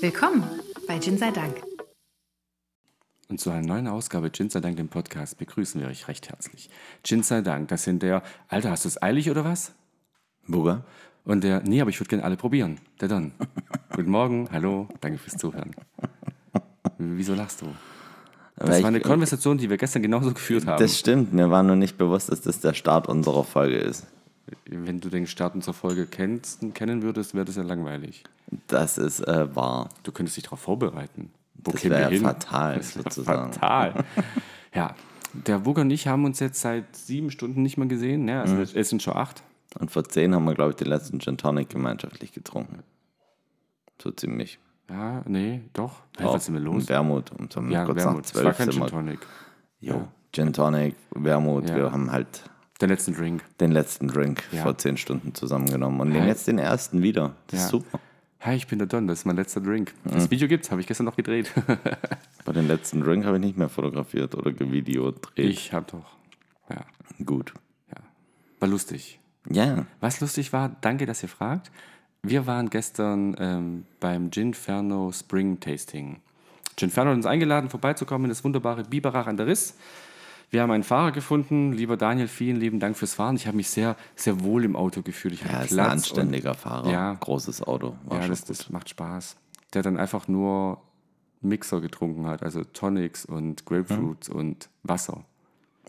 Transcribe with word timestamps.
Willkommen 0.00 0.44
bei 0.86 0.98
Gin 0.98 1.18
sei 1.18 1.30
Dank. 1.30 1.56
Und 3.28 3.40
zu 3.40 3.50
einer 3.50 3.66
neuen 3.66 3.88
Ausgabe 3.88 4.30
Gin 4.32 4.48
sei 4.50 4.60
Dank, 4.60 4.76
dem 4.76 4.88
Podcast, 4.88 5.36
begrüßen 5.38 5.80
wir 5.80 5.88
euch 5.88 6.08
recht 6.08 6.28
herzlich. 6.28 6.70
Gin 7.02 7.22
sei 7.22 7.40
Dank, 7.42 7.68
das 7.68 7.84
sind 7.84 8.02
der, 8.02 8.22
Alter, 8.48 8.70
hast 8.70 8.84
du 8.84 8.88
es 8.88 9.02
eilig 9.02 9.30
oder 9.30 9.44
was? 9.44 9.72
Burger? 10.46 10.84
Und 11.24 11.44
der, 11.44 11.62
nee, 11.62 11.80
aber 11.80 11.90
ich 11.90 12.00
würde 12.00 12.08
gerne 12.08 12.24
alle 12.24 12.36
probieren. 12.36 12.78
Der 13.00 13.08
Don. 13.08 13.32
Guten 13.94 14.10
Morgen, 14.10 14.48
hallo, 14.50 14.88
danke 15.00 15.18
fürs 15.18 15.36
Zuhören. 15.36 15.74
Wieso 16.98 17.34
lachst 17.34 17.60
du? 17.62 17.66
Das 18.56 18.70
Weil 18.70 18.82
war 18.82 18.88
eine 18.88 18.98
ich- 18.98 19.04
Konversation, 19.04 19.58
die 19.58 19.68
wir 19.68 19.76
gestern 19.76 20.02
genauso 20.02 20.32
geführt 20.32 20.66
haben. 20.66 20.80
Das 20.80 20.98
stimmt, 20.98 21.32
mir 21.32 21.50
war 21.50 21.62
nur 21.62 21.76
nicht 21.76 21.98
bewusst, 21.98 22.30
dass 22.32 22.40
das 22.40 22.60
der 22.60 22.74
Start 22.74 23.08
unserer 23.08 23.44
Folge 23.44 23.76
ist. 23.76 24.06
Wenn 24.66 25.00
du 25.00 25.08
den 25.08 25.26
Start 25.26 25.54
unserer 25.54 25.74
Folge 25.74 26.06
kennst, 26.06 26.60
kennen 26.74 27.02
würdest, 27.02 27.34
wäre 27.34 27.44
das 27.44 27.56
ja 27.56 27.62
langweilig. 27.62 28.24
Das 28.66 28.98
ist 28.98 29.20
äh, 29.20 29.54
wahr. 29.54 29.88
Du 30.02 30.12
könntest 30.12 30.36
dich 30.36 30.44
darauf 30.44 30.60
vorbereiten. 30.60 31.30
Wo 31.54 31.72
Das 31.72 31.84
wäre 31.84 32.12
ja 32.14 32.20
fatal, 32.20 32.76
Das 32.76 32.94
sozusagen. 32.94 33.52
Fatal. 33.52 34.04
ja, 34.74 34.94
der 35.32 35.66
Wugger 35.66 35.82
und 35.82 35.90
ich 35.90 36.06
haben 36.06 36.24
uns 36.24 36.38
jetzt 36.40 36.60
seit 36.60 36.94
sieben 36.96 37.30
Stunden 37.30 37.62
nicht 37.62 37.76
mehr 37.76 37.88
gesehen. 37.88 38.24
Ne? 38.24 38.40
Also 38.40 38.54
Mhm. 38.54 38.62
Es 38.74 38.88
sind 38.88 39.02
schon 39.02 39.16
acht. 39.16 39.42
Und 39.78 39.90
vor 39.90 40.04
zehn 40.04 40.34
haben 40.34 40.44
wir, 40.44 40.54
glaube 40.54 40.70
ich, 40.70 40.76
den 40.76 40.86
letzten 40.88 41.20
Gin 41.20 41.36
Tonic 41.36 41.68
gemeinschaftlich 41.68 42.32
getrunken. 42.32 42.82
So 44.02 44.10
ziemlich. 44.12 44.58
Ja, 44.88 45.22
nee, 45.26 45.60
doch. 45.74 45.96
Hey, 46.16 46.26
Auch 46.26 46.34
was 46.34 46.46
sind 46.46 46.54
wir 46.54 46.60
los? 46.62 46.88
Wermut. 46.88 47.30
Um 47.38 47.48
so 47.50 47.60
Ja, 47.62 47.84
kurz 47.84 47.98
Wermut. 47.98 48.22
nach 48.22 48.24
Es 48.24 48.34
war 48.34 48.42
zwölf 48.42 48.56
kein 48.56 48.70
Gin. 48.70 48.86
Tonic. 48.86 49.18
Jo, 49.80 50.08
Gin 50.32 50.52
Tonic, 50.54 50.94
Wermut. 51.10 51.68
Ja. 51.68 51.76
Wir 51.76 51.92
haben 51.92 52.10
halt 52.10 52.44
Der 52.80 52.88
letzten 52.88 53.14
Drink. 53.14 53.42
den 53.60 53.72
letzten 53.72 54.08
Drink 54.08 54.44
Ja. 54.52 54.62
vor 54.62 54.78
zehn 54.78 54.96
Stunden 54.96 55.34
zusammengenommen 55.34 56.00
und 56.00 56.08
Ja. 56.08 56.14
nehmen 56.14 56.28
jetzt 56.28 56.46
den 56.46 56.58
ersten 56.58 57.02
wieder. 57.02 57.34
Das 57.48 57.60
ist 57.60 57.66
Ja. 57.66 57.70
super. 57.70 58.00
Hi, 58.40 58.54
ich 58.54 58.68
bin 58.68 58.78
der 58.78 58.86
Don, 58.86 59.08
das 59.08 59.20
ist 59.20 59.24
mein 59.24 59.34
letzter 59.34 59.60
Drink. 59.60 59.92
Mhm. 60.04 60.10
Das 60.12 60.30
Video 60.30 60.46
gibt's, 60.46 60.70
habe 60.70 60.80
ich 60.80 60.86
gestern 60.86 61.06
noch 61.06 61.16
gedreht. 61.16 61.52
Bei 62.44 62.52
den 62.52 62.68
letzten 62.68 63.00
Drink 63.00 63.24
habe 63.24 63.36
ich 63.38 63.42
nicht 63.44 63.58
mehr 63.58 63.68
fotografiert 63.68 64.34
oder 64.36 64.52
gevideodreht. 64.52 65.44
ich 65.50 65.72
hab 65.72 65.88
doch. 65.88 66.16
Ja, 66.70 66.84
Gut. 67.24 67.52
war 68.60 68.68
lustig. 68.68 69.18
Ja, 69.50 69.86
Was 70.00 70.20
lustig 70.20 70.52
war, 70.52 70.76
danke, 70.80 71.06
dass 71.06 71.22
ihr 71.22 71.28
fragt. 71.28 71.70
Wir 72.22 72.46
waren 72.46 72.70
gestern 72.70 73.34
ähm, 73.38 73.86
beim 74.00 74.30
Ginferno 74.30 75.10
Spring 75.12 75.58
Tasting. 75.58 76.20
Ginferno 76.76 77.10
hat 77.10 77.16
uns 77.16 77.26
eingeladen, 77.26 77.70
vorbeizukommen 77.70 78.26
in 78.26 78.28
das 78.28 78.44
wunderbare 78.44 78.84
Biberach 78.84 79.26
an 79.26 79.36
der 79.36 79.46
Riss. 79.46 79.74
Wir 80.50 80.62
haben 80.62 80.70
einen 80.70 80.84
Fahrer 80.84 81.12
gefunden. 81.12 81.72
Lieber 81.72 81.96
Daniel, 81.96 82.28
vielen 82.28 82.56
lieben 82.56 82.80
Dank 82.80 82.96
fürs 82.96 83.14
Fahren. 83.14 83.36
Ich 83.36 83.46
habe 83.46 83.56
mich 83.56 83.68
sehr, 83.68 83.96
sehr 84.16 84.42
wohl 84.42 84.64
im 84.64 84.76
Auto 84.76 85.02
gefühlt. 85.02 85.34
Ich 85.34 85.42
er 85.42 85.64
ist 85.64 85.72
ein 85.72 85.76
Platz. 85.76 85.92
anständiger 85.92 86.54
Fahrer. 86.54 86.90
Ja. 86.90 87.14
Großes 87.14 87.62
Auto. 87.62 87.96
War 88.04 88.20
ja, 88.20 88.28
das, 88.28 88.44
das 88.44 88.70
macht 88.70 88.88
Spaß. 88.88 89.36
Der 89.74 89.82
dann 89.82 89.98
einfach 89.98 90.26
nur 90.28 90.80
Mixer 91.40 91.80
getrunken 91.80 92.26
hat, 92.26 92.42
also 92.42 92.64
Tonics 92.64 93.24
und 93.24 93.64
Grapefruits 93.66 94.28
und 94.28 94.68
Wasser. 94.82 95.24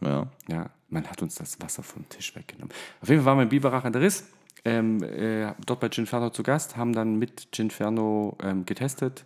Ja. 0.02 0.28
Ja, 0.48 0.70
man 0.90 1.08
hat 1.08 1.22
uns 1.22 1.36
das 1.36 1.60
Wasser 1.62 1.84
vom 1.84 2.08
Tisch 2.10 2.36
weggenommen. 2.36 2.74
Auf 3.02 3.10
jeden 3.10 3.22
Fall 3.22 3.32
waren 3.32 3.38
wir 3.40 3.44
in 3.44 3.50
Biberach 3.50 3.84
an 3.84 3.94
der 3.94 4.02
Riss, 4.02 4.26
ähm, 4.66 5.02
äh, 5.04 5.54
dort 5.66 5.80
bei 5.80 5.90
Ginferno 5.90 6.30
zu 6.30 6.44
Gast, 6.44 6.78
haben 6.78 6.94
dann 6.94 7.16
mit 7.16 7.52
Ginferno 7.52 8.38
ähm, 8.42 8.66
getestet. 8.66 9.26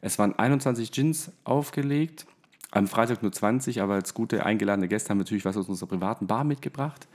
Es 0.00 0.18
waren 0.18 0.38
21 0.38 0.92
Gins 0.92 1.32
aufgelegt, 1.44 2.26
am 2.76 2.86
Freitag 2.88 3.22
nur 3.22 3.32
20, 3.32 3.80
aber 3.82 3.94
als 3.94 4.14
gute 4.14 4.44
eingeladene 4.44 4.88
Gäste 4.88 5.10
haben 5.10 5.18
wir 5.18 5.24
natürlich 5.24 5.44
was 5.44 5.56
aus 5.56 5.68
unserer 5.68 5.88
privaten 5.88 6.26
Bar 6.26 6.44
mitgebracht, 6.44 7.06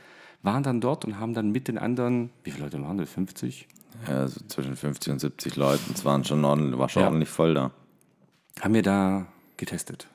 waren 0.44 0.64
dann 0.64 0.81
dort 0.81 1.06
und 1.06 1.20
haben 1.20 1.34
dann 1.34 1.52
mit 1.52 1.67
den 1.67 1.77
anderen, 1.77 2.30
wie 2.44 2.52
viele 2.52 2.66
Leute 2.66 2.82
waren 2.82 2.98
das, 2.98 3.10
50? 3.11 3.67
Ja, 4.08 4.27
so 4.27 4.39
zwischen 4.48 4.76
50 4.76 5.14
und 5.14 5.20
70 5.20 5.55
Leuten. 5.58 5.92
Es 5.94 6.04
waren 6.05 6.23
schon 6.23 6.44
ordentlich, 6.45 6.80
war 6.80 6.89
schon 6.89 7.02
Ja. 7.02 7.08
ordentlich 7.08 7.30
voll 7.30 7.54
da. 7.54 7.72
Haben 8.60 8.73
wir 8.73 8.82
da 8.83 9.26
getestet. 9.58 10.08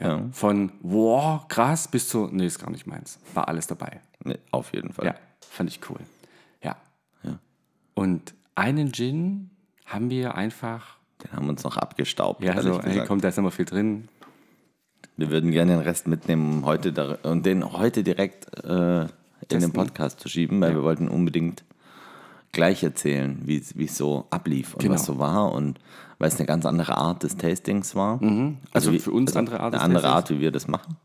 Ja. 0.00 0.22
Von, 0.32 0.72
wow, 0.82 1.46
krass, 1.48 1.88
bis 1.88 2.08
zu, 2.08 2.28
nee, 2.30 2.46
ist 2.46 2.58
gar 2.58 2.70
nicht 2.70 2.86
meins. 2.86 3.18
War 3.34 3.48
alles 3.48 3.66
dabei. 3.66 4.00
Nee, 4.24 4.38
auf 4.50 4.72
jeden 4.72 4.92
Fall. 4.92 5.06
Ja, 5.06 5.14
fand 5.48 5.68
ich 5.70 5.80
cool. 5.90 5.98
Ja. 6.62 6.76
Ja. 7.24 7.38
Und 7.94 8.34
einen 8.54 8.92
Gin 8.92 9.50
haben 9.86 10.08
wir 10.10 10.34
einfach, 10.34 10.96
Den 11.24 11.32
haben 11.32 11.46
wir 11.46 11.50
uns 11.50 11.64
noch 11.64 11.76
abgestaubt. 11.76 12.42
ja, 12.42 12.54
ehrlich 12.54 12.72
so, 12.72 12.80
ey, 12.80 12.90
gesagt. 12.90 13.08
komm, 13.08 13.20
da 13.20 13.28
ist 13.28 13.38
mal 13.40 13.50
viel 13.50 13.64
drin. 13.64 14.08
Wir 15.16 15.30
würden 15.30 15.50
gerne 15.50 15.72
den 15.72 15.80
Rest 15.82 16.06
mitnehmen, 16.06 16.50
um 16.58 16.64
heute 16.66 16.92
da, 16.92 17.18
und 17.22 17.44
den 17.46 17.72
heute 17.72 18.02
direkt 18.02 18.46
äh, 18.64 19.02
in 19.02 19.08
den. 19.60 19.72
Podcast 19.72 20.20
zu 20.20 20.28
schieben, 20.28 20.60
weil 20.60 20.74
wir 20.74 20.82
wollten 20.82 21.08
unbedingt 21.08 21.64
gleich 22.52 22.82
erzählen, 22.82 23.38
wie 23.44 23.56
es 23.58 23.96
so 23.96 24.26
ablief 24.30 24.74
und 24.74 24.82
Genau. 24.82 24.94
was 24.94 25.04
so 25.04 25.18
war 25.18 25.52
und 25.52 25.78
weil 26.18 26.28
es 26.28 26.36
eine 26.36 26.46
ganz 26.46 26.64
andere 26.66 26.96
Art 26.96 27.22
des 27.22 27.36
Tastings 27.36 27.94
war. 27.94 28.20
Also 28.72 28.92
wie- 28.92 28.98
für 28.98 29.10
uns 29.10 29.34
andere 29.36 29.60
Art 29.60 29.74
Eine 29.74 29.82
andere 29.82 30.02
Tastings. 30.02 30.16
Art, 30.16 30.30
wie 30.30 30.40
wir 30.40 30.50
das 30.52 30.68
machen. 30.68 30.96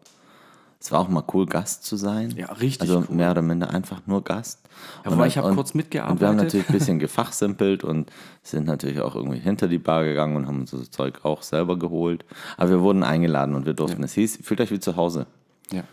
Es 0.88 0.92
war 0.94 1.02
auch 1.02 1.10
mal 1.10 1.24
cool, 1.34 1.46
Gast 1.46 1.84
zu 1.84 1.98
sein. 1.98 2.34
Ja, 2.38 2.46
richtig 2.54 2.84
Also 2.90 3.04
cool. 3.10 3.16
mehr 3.18 3.32
oder 3.32 3.42
minder 3.42 3.72
einfach 3.74 4.04
nur 4.06 4.24
Gast. 4.24 4.62
Ja, 5.04 5.12
Und 5.12 5.26
ich 5.26 5.38
hab 5.38 5.44
und- 5.44 5.56
kurz 5.56 5.74
mitgearbeitet. 5.74 6.14
Und 6.16 6.22
wir 6.22 6.28
haben 6.30 6.38
natürlich 6.38 6.70
ein 6.70 6.72
bisschen 6.72 6.98
gefachsimpelt 6.98 7.84
und 7.84 8.10
sind 8.42 8.68
natürlich 8.68 9.02
auch 9.02 9.14
irgendwie 9.14 9.40
hinter 9.40 9.68
die 9.68 9.80
Bar 9.80 10.06
gegangen 10.06 10.38
und 10.38 10.48
haben 10.48 10.62
uns 10.62 10.72
das 10.72 10.90
Zeug 10.90 11.26
auch 11.26 11.42
selber 11.42 11.78
geholt. 11.78 12.24
Aber 12.56 12.70
wir 12.70 12.80
wurden 12.80 13.04
eingeladen 13.04 13.54
und 13.54 13.66
wir 13.66 13.74
durften. 13.74 14.02
Es 14.04 14.14
hieß, 14.14 14.40
fühlt 14.44 14.62
euch 14.62 14.72
wie 14.72 14.80
zu 14.80 14.96
Hause. 14.96 15.28
Ja. 15.74 15.84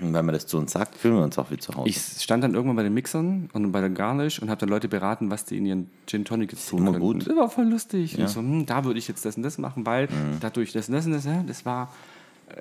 Und 0.00 0.14
wenn 0.14 0.24
man 0.24 0.32
das 0.34 0.46
zu 0.46 0.56
uns 0.56 0.70
sagt, 0.70 0.94
fühlen 0.94 1.16
wir 1.16 1.24
uns 1.24 1.36
auch 1.36 1.50
wie 1.50 1.56
zu 1.58 1.74
Hause. 1.74 1.88
Ich 1.88 1.98
stand 2.22 2.44
dann 2.44 2.54
irgendwann 2.54 2.76
bei 2.76 2.84
den 2.84 2.94
Mixern 2.94 3.50
und 3.54 3.72
bei 3.72 3.80
der 3.80 3.90
Garnish 3.90 4.40
und 4.40 4.50
habe 4.50 4.60
dann 4.60 4.68
Leute 4.68 4.86
beraten, 4.86 5.32
was 5.32 5.46
die 5.46 5.58
in 5.58 5.66
ihren 5.66 5.90
Gin 6.06 6.24
Tonic 6.24 6.52
jetzt 6.52 6.68
tun 6.68 6.86
immer 6.86 6.96
gut. 6.96 7.26
Das 7.26 7.34
war 7.36 7.50
voll 7.50 7.66
lustig. 7.66 8.16
Und 8.20 8.28
so, 8.28 8.38
hm, 8.38 8.66
da 8.66 8.84
würde 8.84 9.00
ich 9.00 9.08
jetzt 9.08 9.24
das 9.24 9.36
und 9.36 9.42
das 9.42 9.58
machen, 9.58 9.84
weil 9.84 10.08
dadurch 10.38 10.70
das 10.72 10.88
und 10.88 10.94
das 10.94 11.06
und 11.06 11.12
das, 11.12 11.24
ja, 11.24 11.42
das 11.44 11.66
war, 11.66 11.90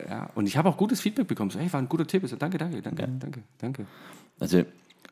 ja. 0.09 0.30
Und 0.36 0.48
ich 0.48 0.58
habe 0.58 0.70
auch 0.70 0.78
gutes 0.78 1.02
Feedback 1.02 1.28
bekommen. 1.28 1.50
So, 1.52 1.59
hey, 1.59 1.72
war 1.72 1.81
ein 1.81 1.90
guter 1.90 2.08
Tipp. 2.08 2.28
So, 2.28 2.36
danke, 2.36 2.58
danke, 2.58 2.81
danke, 2.81 3.08
danke, 3.20 3.44
danke. 3.59 3.86
Also 4.40 4.64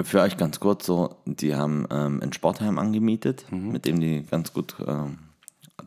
für 0.02 0.22
euch 0.22 0.38
ganz 0.38 0.59
kurz 0.59 0.86
so, 0.86 1.16
die 1.25 1.56
haben 1.56 1.88
ähm, 1.90 2.22
ein 2.22 2.34
Sportheim 2.34 2.78
angemietet, 2.80 3.46
Mhm. 3.52 3.72
mit 3.72 3.86
dem 3.86 4.00
die 4.00 4.24
ganz 4.24 4.53
gut 4.53 4.75
ähm, 4.86 5.19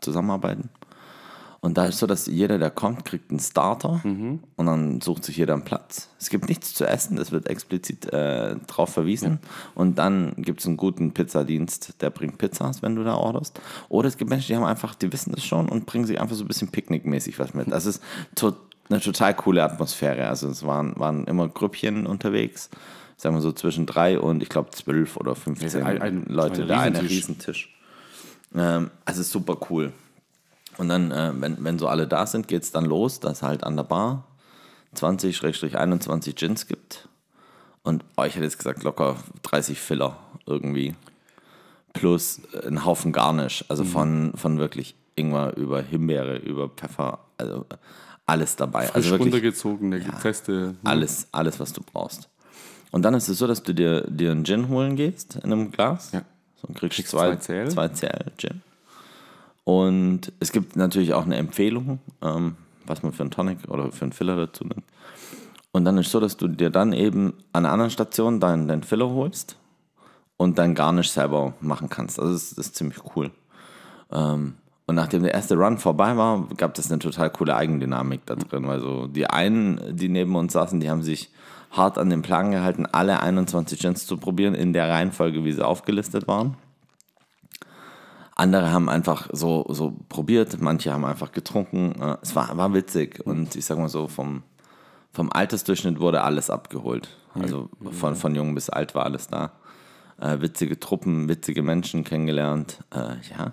zusammenarbeiten. 0.01 0.71
Und 1.61 1.77
da 1.77 1.87
ist 1.87 1.99
so, 1.99 2.07
dass 2.07 2.27
jeder, 2.27 2.57
der 2.59 2.71
kommt, 2.71 3.05
kriegt 3.05 3.31
einen 3.31 3.41
Starter 3.41 4.01
Mhm. 4.05 4.39
und 4.55 4.67
dann 4.67 5.01
sucht 5.01 5.25
sich 5.25 5.37
jeder 5.37 5.55
einen 5.55 5.65
Platz. 5.65 6.09
Es 6.21 6.31
gibt 6.31 6.49
nichts 6.49 6.73
zu 6.73 6.87
essen, 6.87 7.17
das 7.17 7.33
wird 7.33 7.49
explizit 7.49 8.13
äh, 8.13 8.55
drauf 8.69 8.91
verwiesen. 8.91 9.41
Und 9.75 9.99
dann 9.99 10.35
gibt 10.37 10.61
es 10.61 10.67
einen 10.67 10.77
guten 10.77 11.13
Pizzadienst, 11.13 12.01
der 12.01 12.11
bringt 12.11 12.39
Pizzas, 12.39 12.81
wenn 12.81 12.95
du 12.95 13.03
da 13.03 13.15
orderst. 13.17 13.61
Oder 13.89 14.07
es 14.07 14.17
gibt 14.17 14.31
Menschen, 14.31 14.47
die 14.47 14.57
haben 14.57 14.65
einfach, 14.65 14.95
die 14.95 15.13
wissen 15.13 15.33
das 15.33 15.45
schon 15.45 15.69
und 15.69 15.85
bringen 15.85 16.07
sich 16.07 16.21
einfach 16.21 16.37
so 16.37 16.45
ein 16.45 16.49
bisschen 16.49 16.69
picknickmäßig 16.69 17.41
was 17.41 17.55
mit. 17.55 17.71
Das 17.73 17.87
ist 17.87 18.03
to 18.37 18.55
eine 18.89 19.01
total 19.01 19.35
coole 19.35 19.63
Atmosphäre. 19.63 20.29
Also 20.29 20.49
es 20.49 20.65
waren, 20.67 20.99
waren 20.99 21.25
immer 21.27 21.49
Grüppchen 21.49 22.07
unterwegs, 22.07 22.71
sagen 23.17 23.35
wir 23.35 23.43
so 23.43 23.53
zwischen 23.53 23.87
drei 23.87 24.19
und 24.19 24.43
ich 24.43 24.49
glaube 24.49 24.71
zwölf 24.71 25.17
oder 25.17 25.35
15 25.35 25.83
ein- 25.83 26.03
ein- 26.03 26.25
Leute, 26.29 26.63
ein 26.63 26.69
da 26.69 26.81
eine 26.81 27.03
Riesentisch. 27.03 27.75
Ähm, 28.55 28.91
also 29.05 29.21
ist 29.21 29.31
super 29.31 29.57
cool. 29.71 29.93
Und 30.79 30.89
dann, 30.89 31.11
äh, 31.11 31.33
wenn, 31.35 31.63
wenn 31.65 31.79
so 31.79 31.89
alle 31.89 32.07
da 32.07 32.27
sind, 32.27 32.49
geht 32.49 32.63
es 32.63 32.71
dann 32.73 32.85
los, 32.85 33.21
dass 33.21 33.43
halt 33.43 33.65
an 33.65 33.77
der 33.77 33.83
Bar 33.85 34.25
20-21 34.95 36.35
Gins 36.37 36.67
gibt. 36.67 37.09
Und 37.83 38.05
oh, 38.17 38.25
ich 38.25 38.35
hätte 38.35 38.45
jetzt 38.45 38.59
gesagt, 38.59 38.83
locker 38.85 39.17
30 39.43 39.81
Filler 39.81 40.17
irgendwie. 40.47 40.95
Plus 41.93 42.41
ein 42.67 42.85
Haufen 42.85 43.13
Garnish. 43.13 43.65
Also 43.69 43.83
Mhm. 43.85 43.89
von, 43.89 44.33
von 44.37 44.59
wirklich 44.59 44.95
Ingwer 45.17 45.57
über 45.57 45.83
Himbeere, 45.83 46.37
über 46.37 46.69
Pfeffer. 46.69 47.19
Also 47.39 47.67
alles 48.29 48.57
dabei. 48.57 48.83
Frisch 48.87 48.95
also 48.97 49.11
wirklich 49.11 49.33
runtergezogene, 49.35 50.01
gepresste. 50.01 50.75
alles, 50.85 51.29
alles, 51.33 51.59
was 51.61 51.73
du 51.73 51.81
brauchst. 51.83 52.29
Und 52.91 53.03
dann 53.03 53.15
ist 53.15 53.29
es 53.29 53.39
so, 53.39 53.47
dass 53.47 53.63
du 53.63 53.75
dir, 53.75 54.03
dir 54.09 54.31
einen 54.31 54.45
Gin 54.45 54.69
holen 54.69 54.97
gehst 54.97 55.37
in 55.37 55.53
einem 55.53 55.71
Glas. 55.71 56.13
Ja. 56.13 56.23
So, 56.61 56.69
und 56.69 56.77
kriegst, 56.79 56.97
Kriegst 56.97 57.11
zwei, 57.11 57.37
zwei 57.37 57.65
CL. 57.65 57.71
zwei 57.71 57.89
CL 57.89 58.25
Gin. 58.37 58.63
Und 59.65 60.33
es 60.41 60.53
gibt 60.53 60.77
natürlich 60.77 61.13
auch 61.15 61.25
eine 61.25 61.37
Empfehlung, 61.37 61.99
ähm, 62.23 62.57
was 62.87 63.03
man 63.03 63.13
für 63.13 63.23
einen 63.23 63.31
Tonic 63.31 63.59
oder 63.69 63.93
für 63.93 64.03
einen 64.03 64.13
Filler 64.13 64.37
dazu 64.37 64.65
nimmt. 64.65 64.85
Und 65.73 65.85
dann 65.85 65.99
ist 65.99 66.07
es 66.07 66.13
so, 66.13 66.21
dass 66.21 66.37
du 66.37 66.49
dir 66.49 66.71
dann 66.71 66.93
eben 66.93 67.35
an 67.53 67.65
einer 67.67 67.73
anderen 67.73 67.91
Station 67.91 68.41
deinen, 68.41 68.67
deinen 68.69 68.83
Filler 68.83 69.11
holst 69.11 69.57
und 70.39 70.59
dein 70.59 70.75
Garnish 70.75 71.11
selber 71.11 71.53
machen 71.61 71.89
kannst. 71.91 72.19
Also 72.19 72.33
das, 72.33 72.43
ist- 72.45 72.59
das 72.59 72.67
ist 72.69 72.77
ziemlich 72.77 72.99
cool. 73.15 73.31
Ähm, 74.11 74.55
und 74.89 74.95
nachdem 74.95 75.23
der 75.23 75.35
erste 75.35 75.55
Run 75.55 75.77
vorbei 75.77 76.17
war, 76.17 76.49
gab 76.57 76.79
es 76.79 76.91
eine 76.91 76.99
total 76.99 77.29
coole 77.29 77.55
Eigendynamik 77.55 78.25
da 78.25 78.37
drin. 78.37 78.67
Weil 78.67 78.81
so 78.81 79.07
die 79.07 79.27
einen, 79.27 79.79
die 79.95 80.09
neben 80.09 80.35
uns 80.35 80.55
saßen, 80.55 80.81
die 80.81 80.89
haben 80.89 81.03
sich 81.03 81.31
hart 81.71 81.99
an 81.99 82.09
den 82.09 82.23
Plan 82.23 82.53
gehalten, 82.53 82.87
alle 82.91 83.21
21 83.21 83.79
Gins 83.79 84.07
zu 84.07 84.17
probieren, 84.17 84.55
in 84.55 84.73
der 84.73 84.89
Reihenfolge, 84.89 85.45
wie 85.45 85.53
sie 85.53 85.63
aufgelistet 85.65 86.27
waren. 86.27 86.57
Andere 88.35 88.73
haben 88.73 88.89
einfach 88.89 89.29
so, 89.31 89.67
so 89.69 89.93
probiert, 90.09 90.59
manche 90.59 90.91
haben 90.91 91.05
einfach 91.05 91.33
getrunken. 91.33 92.01
Äh, 92.01 92.17
Es 92.23 92.35
war, 92.35 92.57
war 92.57 92.73
witzig 92.73 93.21
und 93.27 93.57
ich 93.57 93.67
sag 93.67 93.77
mal 93.77 93.91
so, 93.91 94.09
vom, 94.09 94.43
vom 95.13 95.31
Altersdurchschnitt 95.31 96.01
wurde 96.01 96.23
alles 96.23 96.49
abgeholt. 96.49 97.11
Also 97.35 97.69
von, 97.93 98.17
von 98.17 98.35
jung 98.35 98.55
bis 98.55 98.71
alt 98.71 98.95
war 98.95 99.05
alles 99.05 99.27
da. 99.27 99.53
Äh, 100.19 100.41
witzige 100.41 100.81
Truppen, 100.81 101.29
witzige 101.29 101.63
Menschen 101.63 102.05
kennengelernt. 102.05 102.79
Äh, 102.91 103.17
ja. 103.37 103.53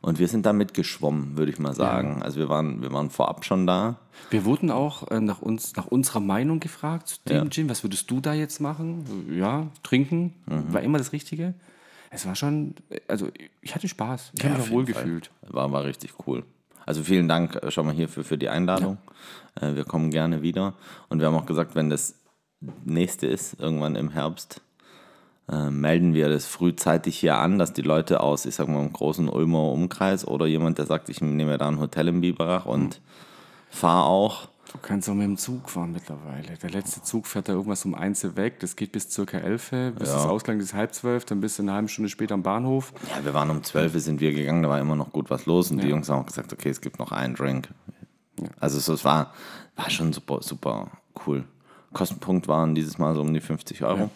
Und 0.00 0.18
wir 0.18 0.28
sind 0.28 0.46
da 0.46 0.52
mitgeschwommen, 0.52 1.36
würde 1.36 1.52
ich 1.52 1.58
mal 1.58 1.74
sagen. 1.74 2.22
Also 2.22 2.38
wir 2.38 2.48
waren, 2.48 2.82
wir 2.82 2.92
waren 2.92 3.10
vorab 3.10 3.44
schon 3.44 3.66
da. 3.66 3.96
Wir 4.30 4.44
wurden 4.44 4.70
auch 4.70 5.10
äh, 5.10 5.20
nach, 5.20 5.40
uns, 5.40 5.76
nach 5.76 5.86
unserer 5.86 6.20
Meinung 6.20 6.60
gefragt 6.60 7.08
zu 7.08 7.18
dem 7.28 7.50
Gin. 7.50 7.68
Was 7.68 7.82
würdest 7.82 8.10
du 8.10 8.20
da 8.20 8.34
jetzt 8.34 8.60
machen? 8.60 9.26
Ja, 9.36 9.68
trinken. 9.82 10.34
Mhm. 10.46 10.72
War 10.72 10.82
immer 10.82 10.98
das 10.98 11.12
Richtige. 11.12 11.54
Es 12.10 12.26
war 12.26 12.34
schon, 12.34 12.74
also 13.06 13.28
ich 13.60 13.74
hatte 13.74 13.88
Spaß. 13.88 14.32
Ich 14.34 14.44
habe 14.44 14.54
mich 14.54 14.66
auch 14.66 14.70
wohl 14.70 14.84
gefühlt. 14.84 15.30
War, 15.42 15.70
war 15.72 15.84
richtig 15.84 16.14
cool. 16.26 16.44
Also 16.86 17.02
vielen 17.04 17.28
Dank 17.28 17.56
äh, 17.56 17.70
schon 17.70 17.86
mal 17.86 17.94
hierfür 17.94 18.24
für 18.24 18.38
die 18.38 18.48
Einladung. 18.48 18.98
Äh, 19.60 19.74
wir 19.74 19.84
kommen 19.84 20.10
gerne 20.10 20.42
wieder. 20.42 20.74
Und 21.08 21.20
wir 21.20 21.26
haben 21.26 21.34
auch 21.34 21.46
gesagt, 21.46 21.74
wenn 21.74 21.90
das 21.90 22.14
nächste 22.84 23.26
ist, 23.26 23.60
irgendwann 23.60 23.94
im 23.94 24.10
Herbst, 24.10 24.62
äh, 25.50 25.70
melden 25.70 26.14
wir 26.14 26.28
das 26.28 26.46
frühzeitig 26.46 27.18
hier 27.18 27.38
an, 27.38 27.58
dass 27.58 27.72
die 27.72 27.82
Leute 27.82 28.20
aus, 28.20 28.44
ich 28.44 28.54
sag 28.54 28.68
mal, 28.68 28.80
im 28.80 28.92
großen 28.92 29.28
Ulmer 29.28 29.72
Umkreis 29.72 30.26
oder 30.26 30.46
jemand, 30.46 30.78
der 30.78 30.86
sagt, 30.86 31.08
ich 31.08 31.20
nehme 31.20 31.52
mir 31.52 31.58
da 31.58 31.68
ein 31.68 31.80
Hotel 31.80 32.08
im 32.08 32.20
Biberach 32.20 32.66
und 32.66 33.00
fahre 33.70 34.04
auch. 34.04 34.48
Du 34.70 34.76
kannst 34.82 35.08
auch 35.08 35.14
mit 35.14 35.24
dem 35.24 35.38
Zug 35.38 35.70
fahren 35.70 35.92
mittlerweile. 35.92 36.58
Der 36.62 36.68
letzte 36.68 37.02
Zug 37.02 37.26
fährt 37.26 37.48
da 37.48 37.54
irgendwas 37.54 37.86
um 37.86 37.94
eins 37.94 38.22
weg. 38.36 38.60
Das 38.60 38.76
geht 38.76 38.92
bis 38.92 39.10
circa 39.10 39.38
11, 39.38 39.70
bis 39.98 40.10
das 40.10 40.26
Ausgang 40.26 40.60
ist 40.60 40.74
halb 40.74 40.92
zwölf, 40.92 41.24
dann 41.24 41.40
bist 41.40 41.58
du 41.58 41.62
eine 41.62 41.72
halbe 41.72 41.88
Stunde 41.88 42.10
später 42.10 42.34
am 42.34 42.42
Bahnhof. 42.42 42.92
Ja, 43.08 43.24
wir 43.24 43.32
waren 43.32 43.48
um 43.48 43.62
12 43.62 43.94
Uhr 43.94 44.00
sind 44.00 44.20
wir 44.20 44.34
gegangen, 44.34 44.62
da 44.62 44.68
war 44.68 44.78
immer 44.78 44.96
noch 44.96 45.10
gut 45.10 45.30
was 45.30 45.46
los 45.46 45.70
und 45.70 45.82
die 45.82 45.88
Jungs 45.88 46.10
haben 46.10 46.20
auch 46.20 46.26
gesagt, 46.26 46.52
okay, 46.52 46.68
es 46.68 46.82
gibt 46.82 46.98
noch 46.98 47.12
einen 47.12 47.34
Drink. 47.34 47.70
Also 48.60 48.78
so, 48.78 48.92
es 48.92 49.04
war, 49.04 49.32
war 49.76 49.88
schon 49.88 50.12
super, 50.12 50.42
super 50.42 50.88
cool. 51.26 51.44
Kostenpunkt 51.94 52.46
waren 52.48 52.74
dieses 52.74 52.98
Mal 52.98 53.14
so 53.14 53.22
um 53.22 53.32
die 53.32 53.40
50 53.40 53.82
Euro. 53.84 54.10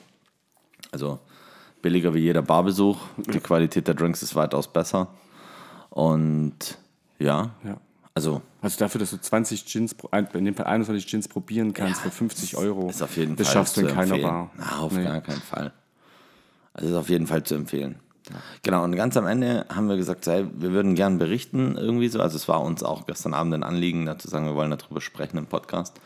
Also 0.92 1.18
billiger 1.80 2.14
wie 2.14 2.20
jeder 2.20 2.42
Barbesuch. 2.42 2.98
Die 3.16 3.40
Qualität 3.40 3.88
der 3.88 3.94
Drinks 3.94 4.22
ist 4.22 4.34
weitaus 4.36 4.72
besser. 4.72 5.08
Und 5.90 6.78
ja, 7.18 7.50
Ja. 7.64 7.78
also 8.14 8.40
Also 8.60 8.78
dafür, 8.78 8.98
dass 9.00 9.10
du 9.10 9.20
20 9.20 9.64
Gins, 9.66 9.96
in 10.34 10.44
dem 10.44 10.54
Fall 10.54 10.66
21 10.66 11.06
Gins 11.06 11.28
probieren 11.28 11.72
kannst 11.74 12.04
Ja, 12.04 12.10
für 12.10 12.16
50 12.16 12.56
Euro. 12.56 12.88
ist 12.88 13.02
auf 13.02 13.16
jeden 13.16 13.36
das 13.36 13.48
Fall 13.48 13.54
schaffst 13.54 13.76
du 13.76 13.80
in 13.82 13.88
keiner 13.88 14.02
empfehlen. 14.14 14.22
Bar. 14.22 14.50
Na, 14.56 14.78
auf 14.78 14.92
Nee. 14.92 15.04
gar 15.04 15.20
keinen 15.20 15.40
Fall. 15.40 15.72
Also 16.74 16.88
ist 16.90 16.94
auf 16.94 17.08
jeden 17.08 17.26
Fall 17.26 17.42
zu 17.42 17.54
empfehlen. 17.54 17.96
Genau, 18.62 18.84
und 18.84 18.94
ganz 18.94 19.16
am 19.16 19.26
Ende 19.26 19.66
haben 19.74 19.88
wir 19.88 19.96
gesagt, 19.96 20.26
hey, 20.26 20.46
wir 20.54 20.70
würden 20.70 20.94
gern 20.94 21.18
berichten 21.18 21.76
irgendwie 21.76 22.08
so. 22.08 22.20
Also 22.20 22.36
es 22.36 22.46
war 22.48 22.60
uns 22.62 22.82
auch 22.84 23.04
gestern 23.06 23.34
Abend 23.34 23.52
ein 23.52 23.62
Anliegen, 23.64 24.06
dazu 24.06 24.28
sagen, 24.28 24.46
wir 24.46 24.54
wollen 24.54 24.70
darüber 24.70 25.00
sprechen 25.00 25.38
im 25.38 25.46
Podcast. 25.46 26.00